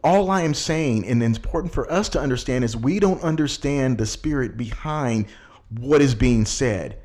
All 0.03 0.31
I 0.31 0.43
am 0.43 0.55
saying, 0.55 1.07
and 1.07 1.23
it's 1.23 1.37
important 1.37 1.73
for 1.73 1.91
us 1.93 2.09
to 2.11 2.21
understand, 2.21 2.65
is 2.65 2.77
we 2.77 2.99
don't 2.99 3.23
understand 3.23 3.99
the 3.99 4.07
spirit 4.07 4.57
behind 4.57 5.27
what 5.79 6.01
is 6.01 6.15
being 6.15 6.47
said 6.47 6.99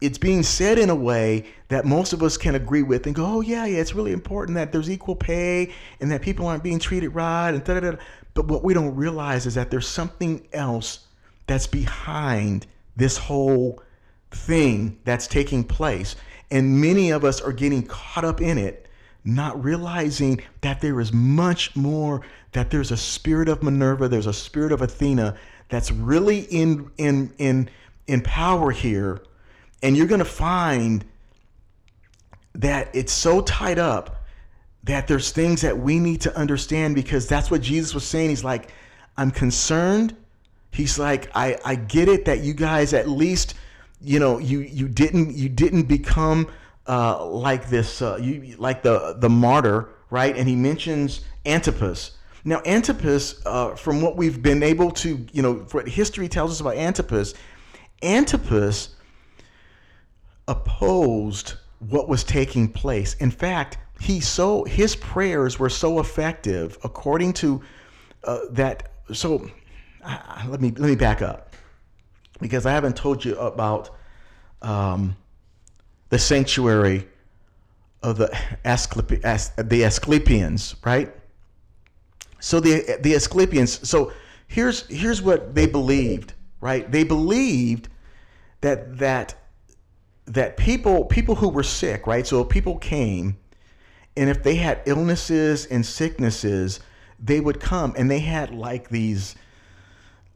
it's 0.00 0.18
being 0.18 0.42
said 0.42 0.78
in 0.78 0.90
a 0.90 0.94
way 0.94 1.46
that 1.68 1.84
most 1.84 2.12
of 2.12 2.22
us 2.22 2.36
can 2.36 2.54
agree 2.54 2.82
with 2.82 3.06
and 3.06 3.14
go, 3.14 3.24
oh 3.24 3.40
yeah, 3.40 3.64
yeah, 3.64 3.78
it's 3.78 3.94
really 3.94 4.12
important 4.12 4.56
that 4.56 4.70
there's 4.70 4.90
equal 4.90 5.16
pay 5.16 5.72
and 6.00 6.10
that 6.10 6.20
people 6.20 6.46
aren't 6.46 6.62
being 6.62 6.78
treated 6.78 7.08
right 7.10 7.50
and 7.50 7.64
da 7.64 7.80
da 7.80 7.92
da. 7.92 7.96
But 8.34 8.46
what 8.46 8.62
we 8.62 8.74
don't 8.74 8.94
realize 8.94 9.46
is 9.46 9.54
that 9.54 9.70
there's 9.70 9.88
something 9.88 10.46
else 10.52 11.06
that's 11.46 11.66
behind 11.66 12.66
this 12.96 13.16
whole 13.16 13.82
thing 14.30 14.98
that's 15.04 15.26
taking 15.26 15.64
place. 15.64 16.16
And 16.50 16.80
many 16.80 17.10
of 17.10 17.24
us 17.24 17.40
are 17.40 17.52
getting 17.52 17.82
caught 17.82 18.24
up 18.24 18.42
in 18.42 18.58
it, 18.58 18.88
not 19.24 19.62
realizing 19.64 20.42
that 20.60 20.82
there 20.82 21.00
is 21.00 21.12
much 21.12 21.74
more, 21.74 22.20
that 22.52 22.70
there's 22.70 22.90
a 22.90 22.96
spirit 22.96 23.48
of 23.48 23.62
Minerva, 23.62 24.08
there's 24.08 24.26
a 24.26 24.32
spirit 24.32 24.72
of 24.72 24.82
Athena 24.82 25.36
that's 25.68 25.90
really 25.90 26.40
in 26.40 26.90
in 26.98 27.32
in 27.38 27.68
in 28.06 28.20
power 28.20 28.70
here 28.70 29.22
and 29.82 29.96
you're 29.96 30.06
going 30.06 30.20
to 30.20 30.24
find 30.24 31.04
that 32.54 32.88
it's 32.94 33.12
so 33.12 33.40
tied 33.42 33.78
up 33.78 34.24
that 34.84 35.08
there's 35.08 35.30
things 35.30 35.62
that 35.62 35.76
we 35.78 35.98
need 35.98 36.20
to 36.22 36.36
understand 36.36 36.94
because 36.94 37.26
that's 37.26 37.50
what 37.50 37.60
Jesus 37.60 37.92
was 37.94 38.04
saying. 38.04 38.30
He's 38.30 38.44
like, 38.44 38.70
I'm 39.16 39.30
concerned. 39.30 40.16
He's 40.70 40.98
like, 40.98 41.30
I, 41.34 41.58
I 41.64 41.74
get 41.74 42.08
it 42.08 42.26
that 42.26 42.40
you 42.40 42.54
guys 42.54 42.94
at 42.94 43.08
least, 43.08 43.54
you 44.00 44.18
know, 44.18 44.38
you 44.38 44.60
you 44.60 44.88
didn't 44.88 45.34
you 45.34 45.48
didn't 45.48 45.84
become 45.84 46.48
uh, 46.86 47.24
like 47.26 47.68
this, 47.68 48.02
uh, 48.02 48.18
you 48.20 48.56
like 48.58 48.82
the 48.82 49.16
the 49.18 49.28
martyr, 49.28 49.88
right? 50.10 50.36
And 50.36 50.48
he 50.48 50.54
mentions 50.54 51.22
Antipas. 51.46 52.12
Now, 52.44 52.62
Antipas, 52.64 53.42
uh, 53.44 53.74
from 53.74 54.02
what 54.02 54.16
we've 54.16 54.40
been 54.40 54.62
able 54.62 54.92
to, 54.92 55.26
you 55.32 55.42
know, 55.42 55.54
what 55.72 55.88
history 55.88 56.28
tells 56.28 56.52
us 56.52 56.60
about 56.60 56.76
Antipas, 56.76 57.34
Antipas 58.02 58.95
opposed 60.48 61.54
what 61.80 62.08
was 62.08 62.24
taking 62.24 62.68
place. 62.68 63.14
In 63.14 63.30
fact, 63.30 63.78
he 64.00 64.20
so 64.20 64.64
his 64.64 64.96
prayers 64.96 65.58
were 65.58 65.70
so 65.70 65.98
effective, 66.00 66.78
according 66.84 67.32
to 67.34 67.62
uh, 68.24 68.40
that. 68.50 68.90
So 69.12 69.48
uh, 70.04 70.44
let 70.48 70.60
me 70.60 70.70
let 70.76 70.88
me 70.88 70.96
back 70.96 71.22
up 71.22 71.54
because 72.40 72.66
I 72.66 72.72
haven't 72.72 72.96
told 72.96 73.24
you 73.24 73.36
about 73.38 73.90
um, 74.62 75.16
the 76.10 76.18
sanctuary 76.18 77.08
of 78.02 78.18
the 78.18 78.28
Asclepi- 78.64 79.24
As- 79.24 79.52
the 79.56 79.82
Asclepians, 79.82 80.76
right? 80.84 81.14
So 82.40 82.60
the 82.60 82.98
the 83.00 83.14
Asclepians. 83.14 83.86
So 83.86 84.12
here's 84.46 84.86
here's 84.88 85.22
what 85.22 85.54
they 85.54 85.66
believed, 85.66 86.34
right? 86.60 86.90
They 86.90 87.04
believed 87.04 87.88
that 88.60 88.98
that 88.98 89.34
that 90.26 90.56
people 90.56 91.04
people 91.04 91.36
who 91.36 91.48
were 91.48 91.62
sick, 91.62 92.06
right? 92.06 92.26
So 92.26 92.44
people 92.44 92.78
came, 92.78 93.36
and 94.16 94.28
if 94.28 94.42
they 94.42 94.56
had 94.56 94.82
illnesses 94.86 95.66
and 95.66 95.84
sicknesses, 95.84 96.80
they 97.22 97.40
would 97.40 97.60
come, 97.60 97.94
and 97.96 98.10
they 98.10 98.20
had 98.20 98.54
like 98.54 98.88
these. 98.88 99.36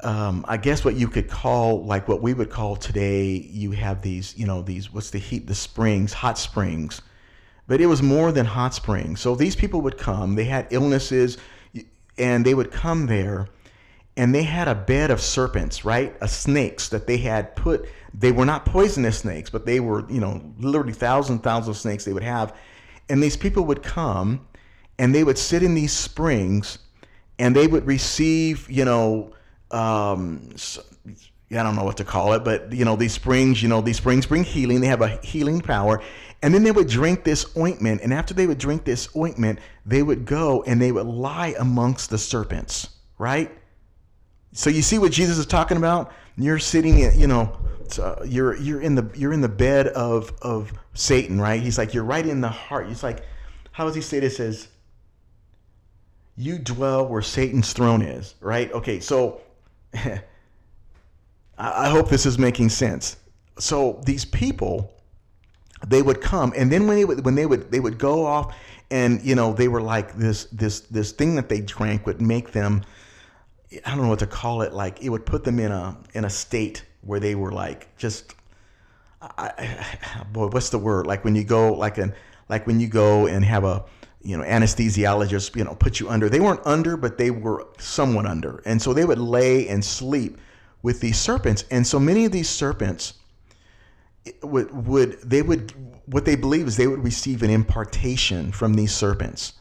Um, 0.03 0.46
I 0.48 0.57
guess 0.57 0.83
what 0.83 0.94
you 0.94 1.09
could 1.09 1.29
call 1.29 1.85
like 1.85 2.09
what 2.09 2.22
we 2.22 2.33
would 2.33 2.48
call 2.48 2.76
today. 2.76 3.26
You 3.33 3.72
have 3.72 4.00
these, 4.00 4.37
you 4.38 4.46
know, 4.46 4.62
these 4.62 4.92
what's 4.92 5.11
the 5.11 5.18
heat, 5.18 5.46
the 5.46 5.55
springs, 5.55 6.14
hot 6.14 6.38
springs, 6.38 7.03
but 7.66 7.81
it 7.81 7.87
was 7.87 8.03
more 8.03 8.33
than 8.33 8.46
hot 8.46 8.72
springs. 8.72 9.20
So 9.20 9.35
these 9.35 9.55
people 9.55 9.83
would 9.83 9.98
come. 9.98 10.37
They 10.37 10.44
had 10.44 10.68
illnesses, 10.70 11.37
and 12.16 12.46
they 12.46 12.55
would 12.55 12.70
come 12.70 13.07
there, 13.07 13.48
and 14.16 14.35
they 14.35 14.42
had 14.42 14.68
a 14.68 14.75
bed 14.75 15.11
of 15.11 15.20
serpents, 15.20 15.85
right? 15.85 16.14
A 16.20 16.29
snakes 16.29 16.88
that 16.88 17.07
they 17.07 17.18
had 17.18 17.57
put 17.57 17.88
they 18.12 18.33
were 18.33 18.44
not 18.44 18.64
poisonous 18.64 19.18
snakes, 19.18 19.51
but 19.51 19.66
they 19.66 19.81
were, 19.81 20.11
you 20.11 20.20
know, 20.20 20.42
literally 20.59 20.92
thousands, 20.92 21.42
thousands 21.42 21.77
of 21.77 21.81
snakes 21.81 22.05
they 22.05 22.12
would 22.12 22.23
have. 22.23 22.57
And 23.09 23.23
these 23.23 23.37
people 23.37 23.64
would 23.66 23.83
come 23.83 24.46
and 24.99 25.14
they 25.14 25.25
would 25.25 25.38
sit 25.38 25.62
in 25.62 25.75
these 25.75 25.92
springs 25.92 26.79
and 27.38 27.55
they 27.55 27.66
would 27.66 27.87
receive, 27.87 28.68
you 28.70 28.85
know, 28.85 29.33
um, 29.70 30.51
I 31.53 31.62
don't 31.62 31.77
know 31.77 31.85
what 31.85 31.96
to 31.99 32.05
call 32.05 32.33
it, 32.35 32.44
but 32.44 32.73
you 32.73 32.85
know, 32.85 32.96
these 32.96 33.12
springs, 33.12 33.62
you 33.62 33.68
know, 33.68 33.81
these 33.81 33.96
springs 33.96 34.27
bring 34.27 34.44
healing. 34.44 34.81
They 34.81 34.88
have 34.88 35.03
a 35.03 35.18
healing 35.23 35.61
power. 35.61 36.03
And 36.42 36.55
then 36.55 36.62
they 36.62 36.70
would 36.70 36.88
drink 36.88 37.25
this 37.25 37.57
ointment. 37.57 38.01
And 38.03 38.14
after 38.14 38.35
they 38.35 38.46
would 38.46 38.59
drink 38.59 38.85
this 38.85 39.14
ointment, 39.16 39.59
they 39.85 40.03
would 40.03 40.25
go 40.25 40.62
and 40.64 40.81
they 40.81 40.90
would 40.90 41.07
lie 41.07 41.55
amongst 41.59 42.11
the 42.11 42.18
serpents, 42.18 42.88
right? 43.18 43.51
So 44.53 44.71
you 44.71 44.83
see 44.83 44.99
what 44.99 45.13
Jesus 45.13 45.39
is 45.39 45.47
talking 45.47 45.77
about? 45.77 46.13
You're 46.37 46.59
sitting, 46.59 46.99
you 47.19 47.27
know, 47.27 47.57
uh, 47.99 48.17
you're 48.25 48.57
you're 48.57 48.81
in 48.81 48.95
the 48.95 49.11
you're 49.15 49.33
in 49.33 49.41
the 49.41 49.49
bed 49.49 49.89
of 49.89 50.33
of 50.43 50.73
Satan, 50.95 51.41
right? 51.41 51.61
He's 51.61 51.79
like 51.79 51.95
you're 51.95 52.05
right 52.05 52.27
in 52.27 52.41
the 52.41 52.49
heart. 52.49 52.89
He's 52.89 53.03
like, 53.03 53.25
how 53.73 53.85
does 53.85 53.95
he 53.95 54.01
say 54.01 54.21
this? 54.21 54.41
As 54.41 54.69
you 56.37 56.59
dwell 56.59 57.07
where 57.07 57.23
Satan's 57.23 57.73
throne 57.73 58.03
is, 58.03 58.35
right? 58.41 58.73
Okay, 58.73 59.01
so 59.01 59.41
I 61.59 61.89
hope 61.91 62.09
this 62.09 62.27
is 62.27 62.39
making 62.39 62.71
sense. 62.71 63.17
So 63.59 64.01
these 64.07 64.25
people, 64.25 64.95
they 65.87 66.01
would 66.01 66.21
come, 66.21 66.53
and 66.57 66.73
then 66.73 66.87
when 66.87 66.97
they 66.97 67.05
would 67.05 67.25
when 67.25 67.35
they 67.35 67.47
would 67.47 67.71
they 67.71 67.81
would 67.81 67.99
go 67.99 68.25
off, 68.25 68.55
and 68.91 69.23
you 69.23 69.35
know 69.35 69.53
they 69.53 69.69
were 69.69 69.83
like 69.83 70.17
this 70.17 70.45
this 70.47 70.81
this 70.81 71.13
thing 71.13 71.35
that 71.37 71.49
they 71.49 71.61
drank 71.61 72.07
would 72.07 72.21
make 72.21 72.53
them. 72.53 72.83
I 73.73 73.91
don't 73.91 74.03
know 74.03 74.09
what 74.09 74.19
to 74.21 74.27
call 74.27 74.63
it. 74.63 74.73
Like 74.73 75.03
it 75.03 75.09
would 75.09 75.25
put 75.25 75.45
them 75.45 75.59
in 75.59 75.71
a 75.71 75.97
in 76.15 76.25
a 76.25 76.31
state 76.31 76.85
where 77.03 77.21
they 77.21 77.35
were 77.35 77.53
like 77.53 77.97
just 77.97 78.35
I, 79.21 79.87
boy 80.33 80.49
what's 80.49 80.71
the 80.71 80.79
word? 80.79 81.07
Like 81.07 81.25
when 81.25 81.35
you 81.35 81.45
go 81.45 81.73
like 81.73 81.99
an 81.99 82.15
like 82.49 82.67
when 82.67 82.81
you 82.81 82.89
go 82.89 83.27
and 83.27 83.45
have 83.45 83.65
a 83.65 83.85
you 84.23 84.37
know 84.37 84.45
anesthesiologist 84.45 85.57
you 85.57 85.65
know 85.65 85.75
put 85.75 86.01
you 86.01 86.09
under. 86.09 86.29
They 86.29 86.41
weren't 86.41 86.63
under 86.65 86.97
but 86.97 87.17
they 87.19 87.31
were 87.31 87.67
somewhat 87.79 88.27
under. 88.27 88.63
And 88.65 88.81
so 88.83 88.93
they 88.93 89.05
would 89.05 89.19
lay 89.19 89.69
and 89.69 89.85
sleep 89.85 90.39
with 90.83 91.01
these 91.01 91.19
serpents. 91.19 91.65
And 91.71 91.87
so 91.87 92.01
many 92.01 92.25
of 92.25 92.33
these 92.33 92.49
serpents 92.49 93.15
would 94.43 94.87
would 94.87 95.21
they 95.23 95.43
would 95.43 95.73
what 96.07 96.25
they 96.25 96.35
believe 96.35 96.67
is 96.67 96.77
they 96.77 96.89
would 96.89 97.05
receive 97.05 97.43
an 97.43 97.51
impartation 97.51 98.51
from 98.51 98.75
these 98.75 98.93
serpents 98.93 99.55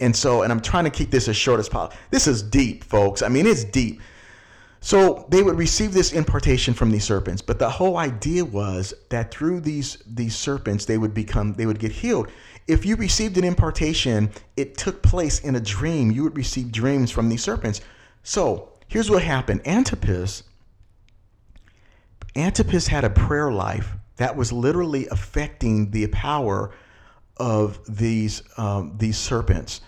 and 0.00 0.14
so 0.14 0.42
and 0.42 0.52
i'm 0.52 0.60
trying 0.60 0.84
to 0.84 0.90
keep 0.90 1.10
this 1.10 1.28
as 1.28 1.36
short 1.36 1.60
as 1.60 1.68
possible 1.68 1.96
this 2.10 2.26
is 2.26 2.42
deep 2.42 2.84
folks 2.84 3.22
i 3.22 3.28
mean 3.28 3.46
it's 3.46 3.64
deep 3.64 4.00
so 4.80 5.26
they 5.28 5.42
would 5.42 5.58
receive 5.58 5.92
this 5.92 6.12
impartation 6.12 6.72
from 6.72 6.90
these 6.90 7.04
serpents, 7.04 7.42
but 7.42 7.58
the 7.58 7.68
whole 7.68 7.96
idea 7.96 8.44
was 8.44 8.94
that 9.08 9.32
through 9.32 9.60
these 9.60 9.98
these 10.06 10.36
serpents 10.36 10.84
they 10.84 10.98
would 10.98 11.14
become 11.14 11.54
they 11.54 11.66
would 11.66 11.80
get 11.80 11.90
healed. 11.90 12.30
If 12.68 12.86
you 12.86 12.96
received 12.96 13.38
an 13.38 13.44
impartation, 13.44 14.30
it 14.56 14.76
took 14.76 15.02
place 15.02 15.40
in 15.40 15.56
a 15.56 15.60
dream. 15.60 16.10
You 16.10 16.22
would 16.24 16.36
receive 16.36 16.70
dreams 16.70 17.10
from 17.10 17.28
these 17.28 17.42
serpents. 17.42 17.80
So 18.22 18.72
here's 18.86 19.10
what 19.10 19.22
happened: 19.22 19.66
Antipas 19.66 20.44
Antipas 22.36 22.86
had 22.86 23.04
a 23.04 23.10
prayer 23.10 23.50
life 23.50 23.94
that 24.16 24.36
was 24.36 24.52
literally 24.52 25.08
affecting 25.08 25.90
the 25.90 26.06
power 26.08 26.72
of 27.36 27.80
these 27.88 28.42
um, 28.56 28.94
these 28.96 29.18
serpents. 29.18 29.80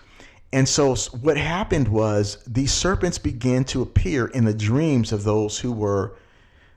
And 0.53 0.69
so 0.69 0.97
what 1.21 1.37
happened 1.37 1.89
was 1.89 2.43
these 2.47 2.73
serpents 2.73 3.19
began 3.19 3.65
to 3.67 3.83
appear 3.83 4.27
in 4.27 4.45
the 4.45 4.55
dreams 4.55 5.13
of 5.13 5.23
those 5.23 5.59
who 5.59 5.73
were 5.73 6.17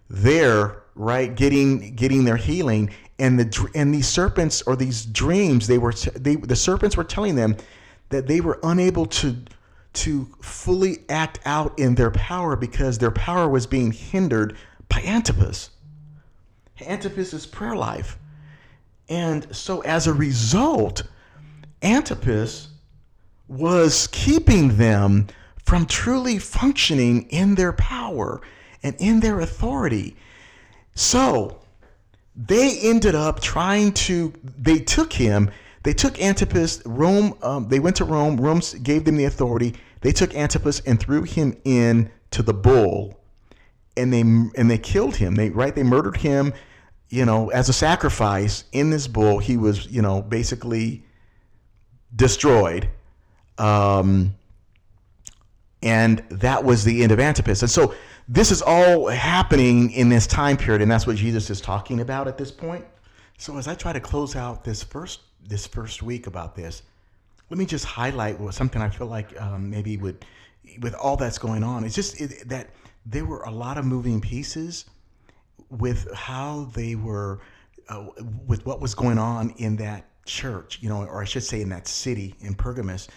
there, 0.09 0.83
right, 0.95 1.33
getting 1.33 1.95
getting 1.95 2.23
their 2.25 2.37
healing. 2.37 2.91
And 3.17 3.39
the 3.39 3.69
and 3.73 3.93
these 3.93 4.07
serpents 4.07 4.61
or 4.63 4.75
these 4.75 5.05
dreams, 5.05 5.67
they 5.67 5.77
were 5.77 5.93
they 6.15 6.35
the 6.35 6.55
serpents 6.55 6.95
were 6.95 7.03
telling 7.03 7.35
them 7.35 7.57
that 8.09 8.27
they 8.27 8.41
were 8.41 8.59
unable 8.63 9.07
to 9.07 9.37
to 9.93 10.27
fully 10.41 10.99
act 11.09 11.39
out 11.45 11.77
in 11.79 11.95
their 11.95 12.11
power 12.11 12.55
because 12.55 12.97
their 12.97 13.11
power 13.11 13.47
was 13.47 13.65
being 13.65 13.91
hindered 13.91 14.55
by 14.89 15.01
Antipas. 15.01 15.69
Antipas's 16.81 17.45
prayer 17.45 17.75
life. 17.75 18.17
And 19.09 19.55
so 19.55 19.81
as 19.81 20.07
a 20.07 20.13
result, 20.13 21.03
Antipas 21.81 22.69
was 23.53 24.07
keeping 24.11 24.77
them 24.77 25.27
from 25.63 25.85
truly 25.85 26.39
functioning 26.39 27.23
in 27.29 27.55
their 27.55 27.73
power 27.73 28.41
and 28.81 28.95
in 28.99 29.19
their 29.19 29.39
authority. 29.39 30.15
So 30.95 31.61
they 32.35 32.79
ended 32.81 33.15
up 33.15 33.39
trying 33.39 33.93
to, 33.93 34.33
they 34.43 34.79
took 34.79 35.13
him, 35.13 35.51
they 35.83 35.93
took 35.93 36.19
Antipas, 36.21 36.81
Rome, 36.85 37.37
um, 37.41 37.67
they 37.69 37.79
went 37.79 37.95
to 37.97 38.05
Rome, 38.05 38.37
Rome 38.37 38.61
gave 38.81 39.05
them 39.05 39.17
the 39.17 39.25
authority. 39.25 39.75
They 40.01 40.11
took 40.11 40.35
Antipas 40.35 40.81
and 40.81 40.99
threw 40.99 41.23
him 41.23 41.55
in 41.63 42.09
to 42.31 42.41
the 42.41 42.53
bull 42.53 43.19
and 43.95 44.11
they 44.11 44.21
and 44.21 44.71
they 44.71 44.77
killed 44.77 45.15
him. 45.15 45.35
They 45.35 45.49
right 45.49 45.75
they 45.75 45.83
murdered 45.83 46.17
him, 46.17 46.53
you 47.09 47.25
know, 47.25 47.49
as 47.49 47.69
a 47.69 47.73
sacrifice 47.73 48.63
in 48.71 48.89
this 48.89 49.07
bull. 49.07 49.39
He 49.39 49.55
was, 49.55 49.85
you 49.87 50.01
know, 50.01 50.21
basically 50.21 51.05
destroyed 52.15 52.89
um, 53.57 54.35
And 55.83 56.23
that 56.29 56.63
was 56.63 56.83
the 56.85 57.03
end 57.03 57.11
of 57.11 57.19
Antipas. 57.19 57.61
And 57.61 57.69
so 57.69 57.93
this 58.27 58.51
is 58.51 58.61
all 58.61 59.07
happening 59.07 59.91
in 59.91 60.07
this 60.09 60.25
time 60.25 60.55
period, 60.55 60.81
and 60.81 60.89
that's 60.89 61.05
what 61.05 61.17
Jesus 61.17 61.49
is 61.49 61.59
talking 61.59 61.99
about 61.99 62.27
at 62.27 62.37
this 62.37 62.51
point. 62.51 62.85
So 63.37 63.57
as 63.57 63.67
I 63.67 63.75
try 63.75 63.91
to 63.91 63.99
close 63.99 64.35
out 64.35 64.63
this 64.63 64.81
first 64.83 65.19
this 65.45 65.67
first 65.67 66.01
week 66.01 66.25
about 66.25 66.55
this, 66.55 66.83
let 67.49 67.57
me 67.57 67.65
just 67.65 67.83
highlight 67.83 68.37
something 68.53 68.81
I 68.81 68.89
feel 68.89 69.07
like 69.07 69.39
um, 69.41 69.69
maybe 69.69 69.97
would, 69.97 70.25
with 70.79 70.95
all 70.95 71.17
that's 71.17 71.37
going 71.37 71.63
on, 71.65 71.83
it's 71.83 71.95
just 71.95 72.21
it, 72.21 72.47
that 72.47 72.69
there 73.05 73.25
were 73.25 73.43
a 73.43 73.51
lot 73.51 73.77
of 73.77 73.83
moving 73.83 74.21
pieces 74.21 74.85
with 75.69 76.07
how 76.13 76.71
they 76.73 76.95
were, 76.95 77.41
uh, 77.89 78.05
with 78.47 78.65
what 78.65 78.79
was 78.79 78.95
going 78.95 79.17
on 79.17 79.49
in 79.57 79.75
that 79.75 80.05
church, 80.25 80.79
you 80.81 80.87
know, 80.87 81.03
or 81.03 81.21
I 81.21 81.25
should 81.25 81.43
say 81.43 81.59
in 81.59 81.67
that 81.69 81.89
city 81.89 82.35
in 82.39 82.55
Pergamos. 82.55 83.09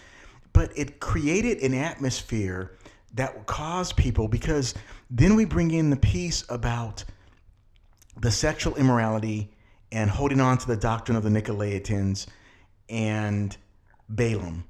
But 0.57 0.75
it 0.75 0.99
created 0.99 1.61
an 1.61 1.75
atmosphere 1.75 2.71
that 3.13 3.45
caused 3.45 3.95
people 3.95 4.27
because 4.27 4.73
then 5.07 5.35
we 5.35 5.45
bring 5.45 5.69
in 5.69 5.91
the 5.91 5.97
piece 5.97 6.43
about 6.49 7.03
the 8.19 8.31
sexual 8.31 8.75
immorality 8.75 9.51
and 9.91 10.09
holding 10.09 10.41
on 10.41 10.57
to 10.57 10.65
the 10.65 10.75
doctrine 10.75 11.15
of 11.15 11.21
the 11.23 11.29
Nicolaitans 11.29 12.25
and 12.89 13.55
Balaam. 14.09 14.63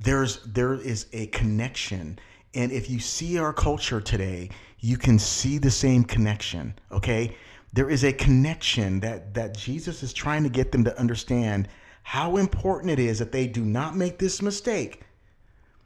There's 0.00 0.42
there 0.42 0.74
is 0.74 1.06
a 1.12 1.28
connection. 1.28 2.18
And 2.54 2.72
if 2.72 2.90
you 2.90 2.98
see 2.98 3.38
our 3.38 3.52
culture 3.52 4.00
today, 4.00 4.50
you 4.80 4.96
can 4.96 5.16
see 5.16 5.58
the 5.58 5.70
same 5.70 6.02
connection. 6.02 6.74
Okay? 6.90 7.36
There 7.72 7.88
is 7.88 8.02
a 8.02 8.12
connection 8.12 8.98
that 8.98 9.32
that 9.34 9.56
Jesus 9.56 10.02
is 10.02 10.12
trying 10.12 10.42
to 10.42 10.48
get 10.48 10.72
them 10.72 10.82
to 10.82 10.98
understand 10.98 11.68
how 12.02 12.36
important 12.36 12.90
it 12.90 12.98
is 12.98 13.20
that 13.20 13.30
they 13.30 13.46
do 13.46 13.64
not 13.64 13.94
make 13.94 14.18
this 14.18 14.42
mistake, 14.42 15.04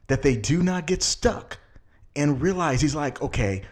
that 0.07 0.21
they 0.21 0.35
do 0.35 0.61
not 0.61 0.87
get 0.87 1.03
stuck 1.03 1.57
and 2.15 2.41
realize 2.41 2.81
he's 2.81 2.95
like, 2.95 3.21
okay, 3.21 3.63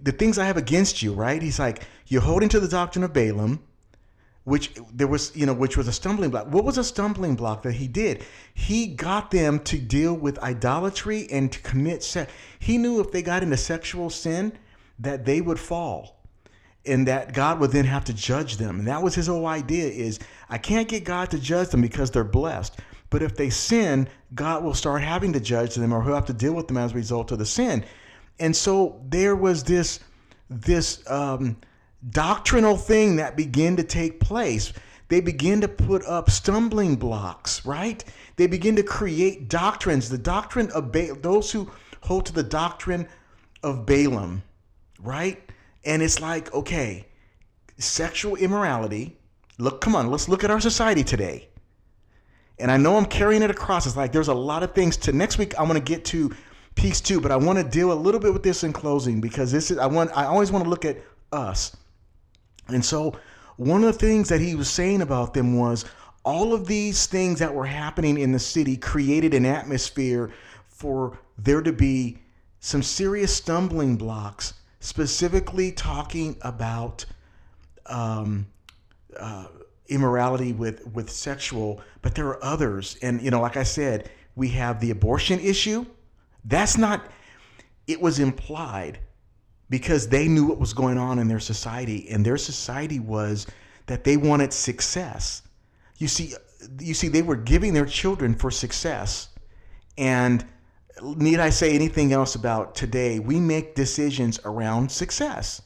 the 0.00 0.12
things 0.12 0.38
I 0.38 0.46
have 0.46 0.56
against 0.56 1.02
you, 1.02 1.12
right? 1.12 1.40
He's 1.40 1.58
like, 1.58 1.82
you're 2.06 2.22
holding 2.22 2.48
to 2.50 2.60
the 2.60 2.68
doctrine 2.68 3.04
of 3.04 3.12
Balaam 3.12 3.60
which 4.44 4.74
there 4.92 5.06
was 5.06 5.34
you 5.36 5.46
know 5.46 5.54
which 5.54 5.76
was 5.76 5.88
a 5.88 5.92
stumbling 5.92 6.30
block. 6.30 6.46
What 6.46 6.64
was 6.64 6.78
a 6.78 6.84
stumbling 6.84 7.36
block 7.36 7.62
that 7.62 7.74
he 7.74 7.86
did? 7.86 8.24
He 8.54 8.88
got 8.88 9.30
them 9.30 9.60
to 9.60 9.78
deal 9.78 10.14
with 10.14 10.38
idolatry 10.40 11.28
and 11.30 11.50
to 11.52 11.60
commit 11.60 12.02
sex 12.02 12.32
he 12.58 12.78
knew 12.78 13.00
if 13.00 13.12
they 13.12 13.22
got 13.22 13.42
into 13.42 13.56
sexual 13.56 14.10
sin 14.10 14.52
that 14.98 15.24
they 15.24 15.40
would 15.40 15.60
fall 15.60 16.20
and 16.84 17.06
that 17.06 17.32
god 17.32 17.60
would 17.60 17.70
then 17.70 17.84
have 17.84 18.04
to 18.04 18.12
judge 18.12 18.56
them. 18.56 18.80
And 18.80 18.88
that 18.88 19.02
was 19.02 19.14
his 19.14 19.28
whole 19.28 19.46
idea 19.46 19.88
is 19.88 20.18
i 20.48 20.58
can't 20.58 20.88
get 20.88 21.04
god 21.04 21.30
to 21.30 21.38
judge 21.38 21.68
them 21.68 21.80
because 21.80 22.10
they're 22.10 22.24
blessed 22.24 22.78
but 23.12 23.22
if 23.22 23.36
they 23.36 23.48
sin 23.48 24.08
god 24.34 24.64
will 24.64 24.74
start 24.74 25.02
having 25.02 25.32
to 25.32 25.40
judge 25.40 25.76
them 25.76 25.92
or 25.92 26.02
he'll 26.02 26.14
have 26.14 26.26
to 26.26 26.32
deal 26.32 26.54
with 26.54 26.66
them 26.66 26.78
as 26.78 26.90
a 26.90 26.96
result 26.96 27.30
of 27.30 27.38
the 27.38 27.46
sin 27.46 27.84
and 28.40 28.56
so 28.56 29.00
there 29.08 29.36
was 29.36 29.62
this 29.62 30.00
this 30.50 31.08
um, 31.08 31.56
doctrinal 32.10 32.76
thing 32.76 33.16
that 33.16 33.36
began 33.36 33.76
to 33.76 33.84
take 33.84 34.20
place. 34.20 34.72
They 35.08 35.20
begin 35.20 35.60
to 35.60 35.68
put 35.68 36.04
up 36.06 36.30
stumbling 36.30 36.96
blocks, 36.96 37.64
right? 37.64 38.02
They 38.36 38.46
begin 38.46 38.76
to 38.76 38.82
create 38.82 39.48
doctrines. 39.48 40.08
The 40.08 40.18
doctrine 40.18 40.70
of 40.70 40.90
ba- 40.90 41.14
those 41.20 41.52
who 41.52 41.70
hold 42.00 42.26
to 42.26 42.32
the 42.32 42.42
doctrine 42.42 43.06
of 43.62 43.86
Balaam, 43.86 44.42
right? 45.00 45.40
And 45.84 46.02
it's 46.02 46.20
like, 46.20 46.52
okay, 46.54 47.06
sexual 47.78 48.36
immorality. 48.36 49.16
Look, 49.58 49.80
come 49.80 49.94
on, 49.94 50.10
let's 50.10 50.28
look 50.28 50.44
at 50.44 50.50
our 50.50 50.60
society 50.60 51.04
today. 51.04 51.48
And 52.62 52.70
I 52.70 52.78
know 52.78 52.96
I'm 52.96 53.04
carrying 53.04 53.42
it 53.42 53.50
across. 53.50 53.86
It's 53.86 53.96
like 53.96 54.12
there's 54.12 54.28
a 54.28 54.34
lot 54.34 54.62
of 54.62 54.72
things 54.72 54.96
to 54.98 55.12
next 55.12 55.36
week. 55.36 55.58
I 55.58 55.62
want 55.62 55.74
to 55.74 55.80
get 55.80 56.04
to 56.06 56.34
piece 56.74 57.00
two, 57.00 57.20
but 57.20 57.30
I 57.30 57.36
want 57.36 57.58
to 57.58 57.64
deal 57.64 57.92
a 57.92 57.94
little 57.94 58.20
bit 58.20 58.32
with 58.32 58.42
this 58.42 58.64
in 58.64 58.72
closing 58.72 59.20
because 59.20 59.52
this 59.52 59.70
is 59.70 59.76
I 59.76 59.86
want 59.86 60.10
I 60.16 60.24
always 60.24 60.50
want 60.50 60.64
to 60.64 60.70
look 60.70 60.86
at 60.86 60.96
us 61.32 61.76
and 62.68 62.84
so, 62.84 63.16
one 63.56 63.84
of 63.84 63.92
the 63.92 63.98
things 63.98 64.28
that 64.28 64.40
he 64.40 64.54
was 64.54 64.68
saying 64.70 65.02
about 65.02 65.34
them 65.34 65.58
was 65.58 65.84
all 66.24 66.54
of 66.54 66.66
these 66.66 67.06
things 67.06 67.38
that 67.40 67.54
were 67.54 67.66
happening 67.66 68.18
in 68.18 68.32
the 68.32 68.38
city 68.38 68.76
created 68.76 69.34
an 69.34 69.44
atmosphere 69.44 70.30
for 70.68 71.18
there 71.38 71.60
to 71.60 71.72
be 71.72 72.18
some 72.60 72.82
serious 72.82 73.34
stumbling 73.34 73.96
blocks, 73.96 74.54
specifically 74.80 75.72
talking 75.72 76.36
about 76.42 77.04
um, 77.86 78.46
uh, 79.18 79.46
immorality 79.92 80.52
with, 80.52 80.86
with 80.88 81.10
sexual, 81.10 81.80
but 82.00 82.14
there 82.14 82.26
are 82.26 82.42
others. 82.44 82.96
And, 83.02 83.20
you 83.22 83.30
know, 83.30 83.40
like 83.40 83.56
I 83.56 83.62
said, 83.62 84.10
we 84.34 84.48
have 84.50 84.80
the 84.80 84.90
abortion 84.90 85.38
issue. 85.40 85.86
That's 86.44 86.76
not, 86.76 87.06
it 87.86 88.00
was 88.00 88.18
implied 88.18 88.98
because 89.72 90.08
they 90.08 90.28
knew 90.28 90.44
what 90.44 90.58
was 90.58 90.74
going 90.74 90.98
on 90.98 91.18
in 91.18 91.28
their 91.28 91.40
society 91.40 92.06
and 92.10 92.26
their 92.26 92.36
society 92.36 93.00
was 93.00 93.46
that 93.86 94.04
they 94.04 94.18
wanted 94.18 94.52
success 94.52 95.42
you 95.96 96.08
see 96.08 96.34
you 96.80 96.94
see 96.94 97.08
they 97.08 97.22
were 97.22 97.36
giving 97.36 97.72
their 97.72 97.86
children 97.86 98.34
for 98.34 98.50
success 98.50 99.28
and 99.96 100.44
need 101.16 101.40
i 101.40 101.48
say 101.48 101.74
anything 101.74 102.12
else 102.12 102.34
about 102.34 102.74
today 102.74 103.18
we 103.18 103.40
make 103.40 103.74
decisions 103.74 104.38
around 104.44 104.90
success 104.90 105.62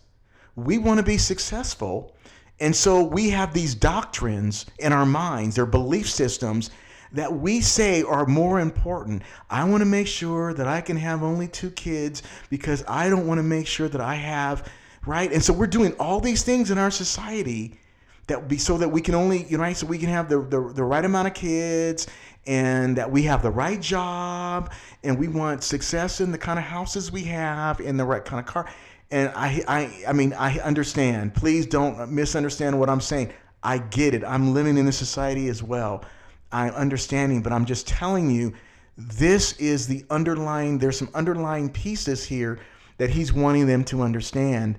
we 0.55 0.79
want 0.79 0.99
to 0.99 1.05
be 1.05 1.19
successful 1.19 2.16
and 2.61 2.75
so 2.75 3.03
we 3.03 3.31
have 3.31 3.53
these 3.53 3.75
doctrines 3.75 4.67
in 4.79 4.93
our 4.93 5.07
minds 5.07 5.57
their 5.57 5.67
belief 5.67 6.09
systems 6.09 6.71
that 7.13 7.33
we 7.33 7.61
say 7.61 8.03
are 8.03 8.27
more 8.27 8.61
important. 8.61 9.23
I 9.49 9.65
want 9.65 9.81
to 9.81 9.87
make 9.87 10.07
sure 10.07 10.53
that 10.55 10.67
I 10.67 10.81
can 10.81 10.97
have 10.97 11.23
only 11.23 11.49
two 11.49 11.71
kids 11.71 12.23
because 12.51 12.85
I 12.87 13.09
don't 13.09 13.27
want 13.27 13.39
to 13.39 13.43
make 13.43 13.67
sure 13.67 13.89
that 13.89 14.01
I 14.01 14.15
have, 14.15 14.69
right? 15.07 15.33
And 15.33 15.43
so 15.43 15.53
we're 15.53 15.67
doing 15.67 15.93
all 15.95 16.21
these 16.21 16.43
things 16.43 16.71
in 16.71 16.79
our 16.79 16.91
society 16.91 17.79
that 18.27 18.49
be 18.49 18.59
so 18.59 18.77
that 18.79 18.89
we 18.89 19.01
can 19.01 19.15
only, 19.15 19.45
you 19.45 19.57
know, 19.57 19.73
so 19.73 19.87
we 19.87 19.99
can 19.99 20.09
have 20.09 20.29
the, 20.29 20.41
the, 20.41 20.73
the 20.75 20.85
right 20.85 21.05
amount 21.05 21.29
of 21.29 21.35
kids 21.35 22.07
and 22.47 22.97
that 22.97 23.11
we 23.11 23.23
have 23.23 23.43
the 23.43 23.51
right 23.51 23.81
job 23.81 24.73
and 25.03 25.19
we 25.19 25.29
want 25.29 25.63
success 25.63 26.21
in 26.21 26.33
the 26.33 26.39
kind 26.39 26.59
of 26.59 26.65
houses 26.65 27.11
we 27.11 27.23
have 27.23 27.81
and 27.81 27.99
the 27.99 28.05
right 28.05 28.25
kind 28.25 28.41
of 28.41 28.47
car. 28.47 28.69
And 29.11 29.31
I, 29.37 29.63
I, 29.69 30.05
I 30.09 30.13
mean, 30.13 30.33
I 30.33 30.59
understand. 30.59 31.35
Please 31.35 31.67
don't 31.67 32.11
misunderstand 32.11 32.79
what 32.79 32.91
I'm 32.91 33.01
saying. 33.01 33.33
I 33.63 33.79
get 33.79 34.15
it. 34.15 34.25
I'm 34.25 34.53
living 34.55 34.77
in 34.79 34.87
this 34.87 34.99
society 34.99 35.49
as 35.49 35.63
well. 35.63 36.05
I'm 36.53 36.73
understanding, 36.73 37.43
but 37.43 37.53
I'm 37.53 37.65
just 37.65 37.87
telling 37.87 38.31
you, 38.31 38.53
this 38.97 39.53
is 39.55 39.87
the 39.87 40.05
underlying, 40.11 40.79
there's 40.79 40.99
some 40.99 41.11
underlying 41.15 41.71
pieces 41.71 42.25
here 42.25 42.59
that 42.99 43.11
he's 43.11 43.33
wanting 43.33 43.67
them 43.67 43.85
to 43.85 44.03
understand. 44.03 44.79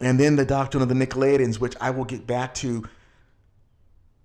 And 0.00 0.18
then 0.18 0.36
the 0.36 0.44
doctrine 0.44 0.82
of 0.82 0.88
the 0.88 0.94
Nicolaitans, 0.94 1.60
which 1.60 1.74
I 1.80 1.90
will 1.90 2.04
get 2.04 2.26
back 2.26 2.54
to 2.54 2.84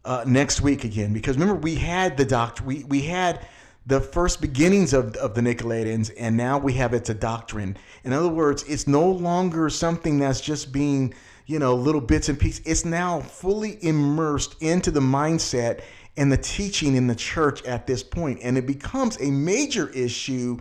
uh, 0.05 0.23
next 0.25 0.61
week 0.61 0.83
again, 0.83 1.13
because 1.13 1.37
remember 1.37 1.59
we 1.59 1.75
had 1.75 2.17
the 2.17 2.25
doctrine, 2.25 2.67
we, 2.67 2.83
we 2.85 3.01
had 3.01 3.45
the 3.89 3.99
first 3.99 4.39
beginnings 4.39 4.93
of, 4.93 5.15
of 5.15 5.33
the 5.33 5.41
Nicolaitans, 5.41 6.11
and 6.15 6.37
now 6.37 6.59
we 6.59 6.73
have 6.73 6.93
it's 6.93 7.09
a 7.09 7.13
doctrine. 7.13 7.75
In 8.03 8.13
other 8.13 8.29
words, 8.29 8.63
it's 8.63 8.87
no 8.87 9.09
longer 9.09 9.67
something 9.67 10.19
that's 10.19 10.39
just 10.39 10.71
being, 10.71 11.15
you 11.47 11.57
know, 11.57 11.73
little 11.75 11.99
bits 11.99 12.29
and 12.29 12.39
pieces. 12.39 12.61
It's 12.67 12.85
now 12.85 13.19
fully 13.19 13.83
immersed 13.83 14.61
into 14.61 14.91
the 14.91 14.99
mindset 14.99 15.81
and 16.17 16.31
the 16.31 16.37
teaching 16.37 16.95
in 16.95 17.07
the 17.07 17.15
church 17.15 17.63
at 17.63 17.87
this 17.87 18.03
point 18.03 18.39
and 18.43 18.57
it 18.57 18.67
becomes 18.67 19.17
a 19.21 19.31
major 19.31 19.89
issue 19.89 20.57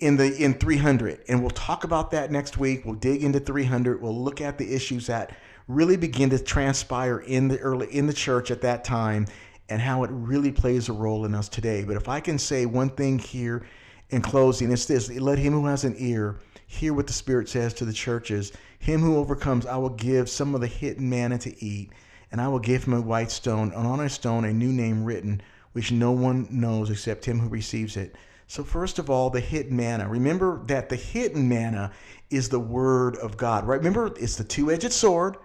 in 0.00 0.16
the 0.16 0.34
in 0.42 0.54
300 0.54 1.20
and 1.28 1.40
we'll 1.40 1.50
talk 1.50 1.84
about 1.84 2.12
that 2.12 2.30
next 2.30 2.56
week 2.56 2.86
we'll 2.86 2.94
dig 2.94 3.22
into 3.22 3.38
300 3.38 4.00
we'll 4.00 4.16
look 4.16 4.40
at 4.40 4.56
the 4.56 4.72
issues 4.72 5.08
that 5.08 5.36
really 5.66 5.96
begin 5.96 6.30
to 6.30 6.38
transpire 6.38 7.18
in 7.18 7.48
the 7.48 7.58
early 7.58 7.88
in 7.88 8.06
the 8.06 8.12
church 8.14 8.50
at 8.50 8.62
that 8.62 8.82
time 8.82 9.26
and 9.68 9.80
how 9.80 10.04
it 10.04 10.10
really 10.12 10.52
plays 10.52 10.88
a 10.88 10.92
role 10.92 11.24
in 11.24 11.34
us 11.34 11.48
today 11.48 11.84
but 11.84 11.96
if 11.96 12.08
i 12.08 12.20
can 12.20 12.38
say 12.38 12.66
one 12.66 12.90
thing 12.90 13.18
here 13.18 13.66
in 14.10 14.22
closing 14.22 14.70
it's 14.72 14.86
this 14.86 15.10
let 15.18 15.38
him 15.38 15.52
who 15.52 15.66
has 15.66 15.84
an 15.84 15.94
ear 15.98 16.38
hear 16.66 16.92
what 16.92 17.06
the 17.06 17.12
spirit 17.12 17.48
says 17.48 17.72
to 17.74 17.84
the 17.84 17.92
churches 17.92 18.52
him 18.78 19.00
who 19.00 19.16
overcomes 19.16 19.66
i 19.66 19.76
will 19.76 19.88
give 19.90 20.28
some 20.28 20.54
of 20.54 20.60
the 20.60 20.66
hidden 20.66 21.08
manna 21.08 21.38
to 21.38 21.64
eat 21.64 21.90
and 22.30 22.40
I 22.40 22.48
will 22.48 22.58
give 22.58 22.84
him 22.84 22.94
a 22.94 23.00
white 23.00 23.30
stone, 23.30 23.72
and 23.72 23.86
on 23.86 24.00
a 24.00 24.08
stone 24.08 24.44
a 24.44 24.52
new 24.52 24.72
name 24.72 25.04
written, 25.04 25.40
which 25.72 25.92
no 25.92 26.12
one 26.12 26.46
knows 26.50 26.90
except 26.90 27.24
him 27.24 27.38
who 27.38 27.48
receives 27.48 27.96
it. 27.96 28.14
So, 28.46 28.64
first 28.64 28.98
of 28.98 29.10
all, 29.10 29.30
the 29.30 29.40
hidden 29.40 29.76
manna. 29.76 30.08
Remember 30.08 30.62
that 30.66 30.88
the 30.88 30.96
hidden 30.96 31.48
manna 31.48 31.92
is 32.30 32.48
the 32.48 32.60
word 32.60 33.16
of 33.16 33.36
God, 33.36 33.66
right? 33.66 33.78
Remember, 33.78 34.12
it's 34.18 34.36
the 34.36 34.44
two 34.44 34.70
edged 34.70 34.92
sword. 34.92 35.36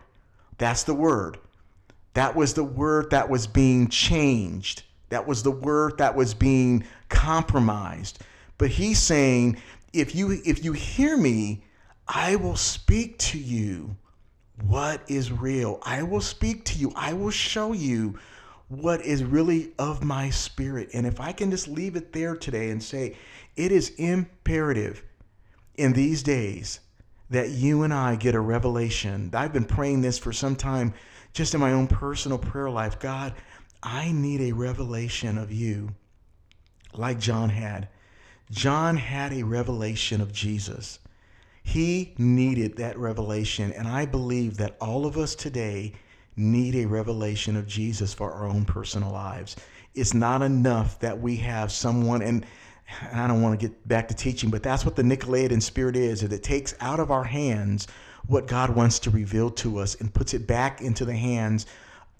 That's 0.58 0.84
the 0.84 0.94
word. 0.94 1.38
That 2.14 2.36
was 2.36 2.54
the 2.54 2.64
word 2.64 3.10
that 3.10 3.30
was 3.30 3.48
being 3.48 3.88
changed. 3.88 4.84
That 5.10 5.28
was 5.28 5.44
the 5.44 5.52
word 5.52 5.98
that 5.98 6.16
was 6.16 6.34
being 6.34 6.86
compromised. 7.10 8.20
But 8.58 8.70
he's 8.70 9.00
saying, 9.00 9.58
if 9.94 10.16
you 10.16 10.42
if 10.46 10.64
you 10.64 10.74
hear 10.74 11.18
me, 11.18 11.64
I 12.08 12.36
will 12.36 12.56
speak 12.56 13.18
to 13.20 13.38
you 13.38 13.96
what 14.68 15.02
is 15.08 15.32
real. 15.32 15.80
I 15.84 16.04
will 16.04 16.22
speak 16.22 16.66
to 16.66 16.78
you. 16.78 16.92
I 16.96 17.14
will 17.14 17.32
show 17.32 17.74
you 17.74 18.20
what 18.68 19.02
is 19.02 19.24
really 19.24 19.72
of 19.78 20.04
my 20.04 20.30
spirit. 20.30 20.90
And 20.94 21.06
if 21.06 21.20
I 21.20 21.32
can 21.32 21.52
just 21.52 21.68
leave 21.68 21.96
it 21.96 22.14
there 22.14 22.36
today 22.36 22.70
and 22.70 22.82
say, 22.82 23.18
It 23.56 23.72
is 23.72 23.90
imperative 23.98 25.04
in 25.76 25.94
these 25.94 26.22
days 26.22 26.80
that 27.34 27.50
you 27.50 27.82
and 27.82 27.92
I 27.92 28.16
get 28.16 28.36
a 28.36 28.40
revelation. 28.40 29.32
I've 29.34 29.54
been 29.54 29.66
praying 29.66 30.02
this 30.02 30.20
for 30.20 30.32
some 30.32 30.56
time 30.56 30.94
just 31.34 31.56
in 31.56 31.60
my 31.60 31.72
own 31.72 31.88
personal 31.88 32.38
prayer 32.38 32.70
life. 32.70 33.00
God, 33.00 33.34
I 33.82 34.12
need 34.12 34.40
a 34.42 34.52
revelation 34.52 35.40
of 35.40 35.52
you 35.52 35.90
like 36.94 37.20
John 37.20 37.50
had. 37.50 37.90
John 38.52 38.98
had 38.98 39.34
a 39.34 39.42
revelation 39.42 40.22
of 40.22 40.32
Jesus. 40.32 41.00
He 41.64 42.14
needed 42.20 42.78
that 42.78 43.00
revelation. 43.00 43.74
And 43.74 43.88
I 43.88 44.06
believe 44.06 44.58
that 44.58 44.78
all 44.80 45.08
of 45.08 45.18
us 45.18 45.34
today 45.34 45.94
need 46.36 46.76
a 46.76 46.86
revelation 46.86 47.56
of 47.56 47.66
Jesus 47.66 48.14
for 48.14 48.32
our 48.32 48.46
own 48.46 48.64
personal 48.64 49.12
lives. 49.12 49.56
It's 49.96 50.14
not 50.14 50.44
enough 50.44 51.00
that 51.00 51.20
we 51.20 51.38
have 51.38 51.72
someone, 51.72 52.22
and 53.12 53.20
I 53.20 53.28
don't 53.28 53.42
want 53.42 53.60
to 53.60 53.68
get 53.68 53.88
back 53.88 54.08
to 54.10 54.14
teaching, 54.14 54.50
but 54.50 54.64
that's 54.64 54.86
what 54.86 54.96
the 54.96 55.04
Nicolaitan 55.04 55.62
spirit 55.62 55.96
is, 55.96 56.22
that 56.22 56.34
it 56.34 56.44
takes 56.44 56.76
out 56.80 57.00
of 57.00 57.12
our 57.12 57.24
hands 57.24 57.88
what 58.28 58.48
God 58.48 58.70
wants 58.70 59.00
to 59.00 59.10
reveal 59.10 59.50
to 59.52 59.80
us 59.80 59.96
and 59.96 60.14
puts 60.14 60.34
it 60.34 60.48
back 60.48 60.82
into 60.82 61.06
the 61.06 61.16
hands 61.16 61.66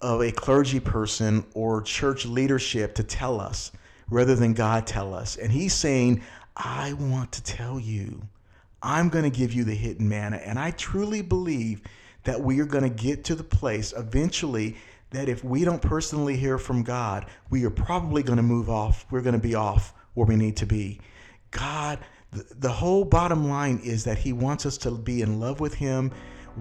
of 0.00 0.20
a 0.20 0.30
clergy 0.30 0.80
person 0.80 1.44
or 1.54 1.80
church 1.82 2.26
leadership 2.26 2.94
to 2.94 3.02
tell 3.02 3.40
us 3.40 3.72
rather 4.10 4.34
than 4.34 4.52
God 4.52 4.86
tell 4.86 5.14
us. 5.14 5.36
And 5.36 5.50
he's 5.50 5.72
saying, 5.72 6.22
I 6.56 6.92
want 6.94 7.32
to 7.32 7.42
tell 7.42 7.80
you. 7.80 8.22
I'm 8.82 9.08
going 9.08 9.24
to 9.24 9.30
give 9.30 9.54
you 9.54 9.64
the 9.64 9.74
hidden 9.74 10.08
manna. 10.08 10.36
And 10.36 10.58
I 10.58 10.72
truly 10.72 11.22
believe 11.22 11.80
that 12.24 12.40
we 12.40 12.60
are 12.60 12.66
going 12.66 12.84
to 12.84 12.90
get 12.90 13.24
to 13.24 13.34
the 13.34 13.44
place 13.44 13.94
eventually 13.96 14.76
that 15.10 15.28
if 15.28 15.42
we 15.42 15.64
don't 15.64 15.80
personally 15.80 16.36
hear 16.36 16.58
from 16.58 16.82
God, 16.82 17.26
we 17.48 17.64
are 17.64 17.70
probably 17.70 18.22
going 18.22 18.36
to 18.36 18.42
move 18.42 18.68
off. 18.68 19.06
We're 19.10 19.22
going 19.22 19.34
to 19.34 19.38
be 19.38 19.54
off 19.54 19.94
where 20.14 20.26
we 20.26 20.36
need 20.36 20.56
to 20.56 20.66
be. 20.66 21.00
God, 21.50 21.98
the, 22.32 22.46
the 22.58 22.70
whole 22.70 23.04
bottom 23.04 23.48
line 23.48 23.80
is 23.84 24.04
that 24.04 24.18
He 24.18 24.32
wants 24.32 24.66
us 24.66 24.76
to 24.78 24.90
be 24.90 25.22
in 25.22 25.40
love 25.40 25.60
with 25.60 25.74
Him. 25.74 26.10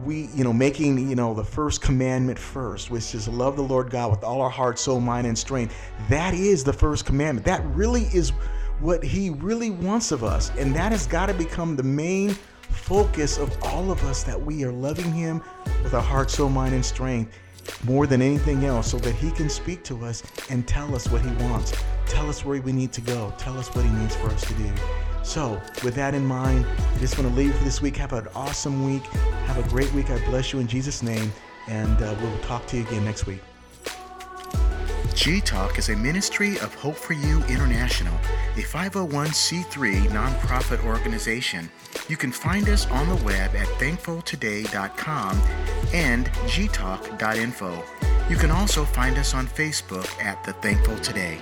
We, 0.04 0.28
you 0.34 0.44
know, 0.44 0.54
making, 0.54 1.10
you 1.10 1.16
know, 1.16 1.34
the 1.34 1.44
first 1.44 1.82
commandment 1.82 2.40
first, 2.40 2.90
which 2.90 3.14
is 3.14 3.28
love 3.28 3.56
the 3.56 3.64
Lord 3.64 3.92
God 3.92 4.10
with 4.10 4.24
all 4.24 4.42
our 4.42 4.50
heart, 4.50 4.80
soul, 4.80 5.00
mind, 5.00 5.28
and 5.28 5.38
strength. 5.38 5.76
That 6.10 6.34
is 6.34 6.64
the 6.64 6.74
first 6.74 7.06
commandment. 7.06 7.46
That 7.46 7.64
really 7.76 8.04
is 8.06 8.32
what 8.80 9.04
He 9.04 9.30
really 9.30 9.70
wants 9.70 10.12
of 10.12 10.24
us. 10.24 10.52
And 10.58 10.76
that 10.76 10.92
has 10.92 11.06
got 11.06 11.28
to 11.28 11.34
become 11.34 11.76
the 11.76 11.84
main 11.84 12.36
focus 12.74 13.38
of 13.38 13.56
all 13.64 13.92
of 13.92 14.04
us 14.04 14.24
that 14.24 14.40
we 14.40 14.64
are 14.64 14.72
loving 14.72 15.12
Him 15.12 15.44
with 15.84 15.94
our 15.94 16.02
heart, 16.02 16.32
soul, 16.32 16.50
mind, 16.50 16.74
and 16.74 16.84
strength 16.84 17.38
more 17.84 18.08
than 18.08 18.22
anything 18.22 18.66
else 18.66 18.92
so 18.92 18.98
that 18.98 19.16
He 19.16 19.32
can 19.32 19.50
speak 19.50 19.84
to 19.86 20.06
us 20.06 20.24
and 20.50 20.68
tell 20.68 20.96
us 20.96 21.08
what 21.10 21.22
He 21.22 21.32
wants, 21.44 21.74
tell 22.08 22.30
us 22.30 22.44
where 22.46 22.62
we 22.62 22.72
need 22.72 22.92
to 22.94 23.02
go, 23.02 23.34
tell 23.38 23.58
us 23.58 23.74
what 23.76 23.86
He 23.86 23.92
needs 23.92 24.16
for 24.16 24.28
us 24.28 24.46
to 24.46 24.54
do. 24.56 24.70
So, 25.24 25.62
with 25.84 25.96
that 25.96 26.14
in 26.14 26.26
mind, 26.26 26.66
I 26.66 27.00
just 27.00 27.18
want 27.18 27.30
to 27.30 27.36
leave 27.36 27.56
for 27.56 27.64
this 27.64 27.82
week. 27.82 27.96
Have 27.98 28.14
an 28.14 28.28
awesome 28.36 28.86
week. 28.86 29.04
Have 29.48 29.58
a 29.58 29.70
great 29.70 29.92
week. 29.94 30.10
I 30.10 30.24
bless 30.26 30.52
you 30.52 30.60
in 30.60 30.68
Jesus' 30.68 31.02
name. 31.02 31.32
And 31.68 32.02
uh, 32.02 32.16
we'll 32.22 32.38
talk 32.40 32.68
to 32.68 32.78
you 32.78 32.86
again 32.86 33.06
next 33.06 33.26
week. 33.26 33.40
G 35.16 35.40
Talk 35.40 35.78
is 35.78 35.90
a 35.90 35.96
ministry 35.96 36.58
of 36.60 36.74
Hope 36.74 36.96
for 36.96 37.14
You 37.14 37.42
International, 37.44 38.14
a 38.56 38.62
501c3 38.62 40.08
nonprofit 40.08 40.84
organization. 40.84 41.70
You 42.10 42.18
can 42.18 42.32
find 42.32 42.68
us 42.68 42.88
on 42.88 43.08
the 43.08 43.24
web 43.24 43.56
at 43.56 43.68
thankfultoday.com 43.80 45.42
and 45.94 46.26
gtalk.info. 46.26 47.84
You 48.30 48.36
can 48.36 48.52
also 48.52 48.84
find 48.84 49.18
us 49.18 49.34
on 49.34 49.48
Facebook 49.48 50.10
at 50.22 50.44
The 50.44 50.54
Thankful 50.54 50.98
Today. 50.98 51.40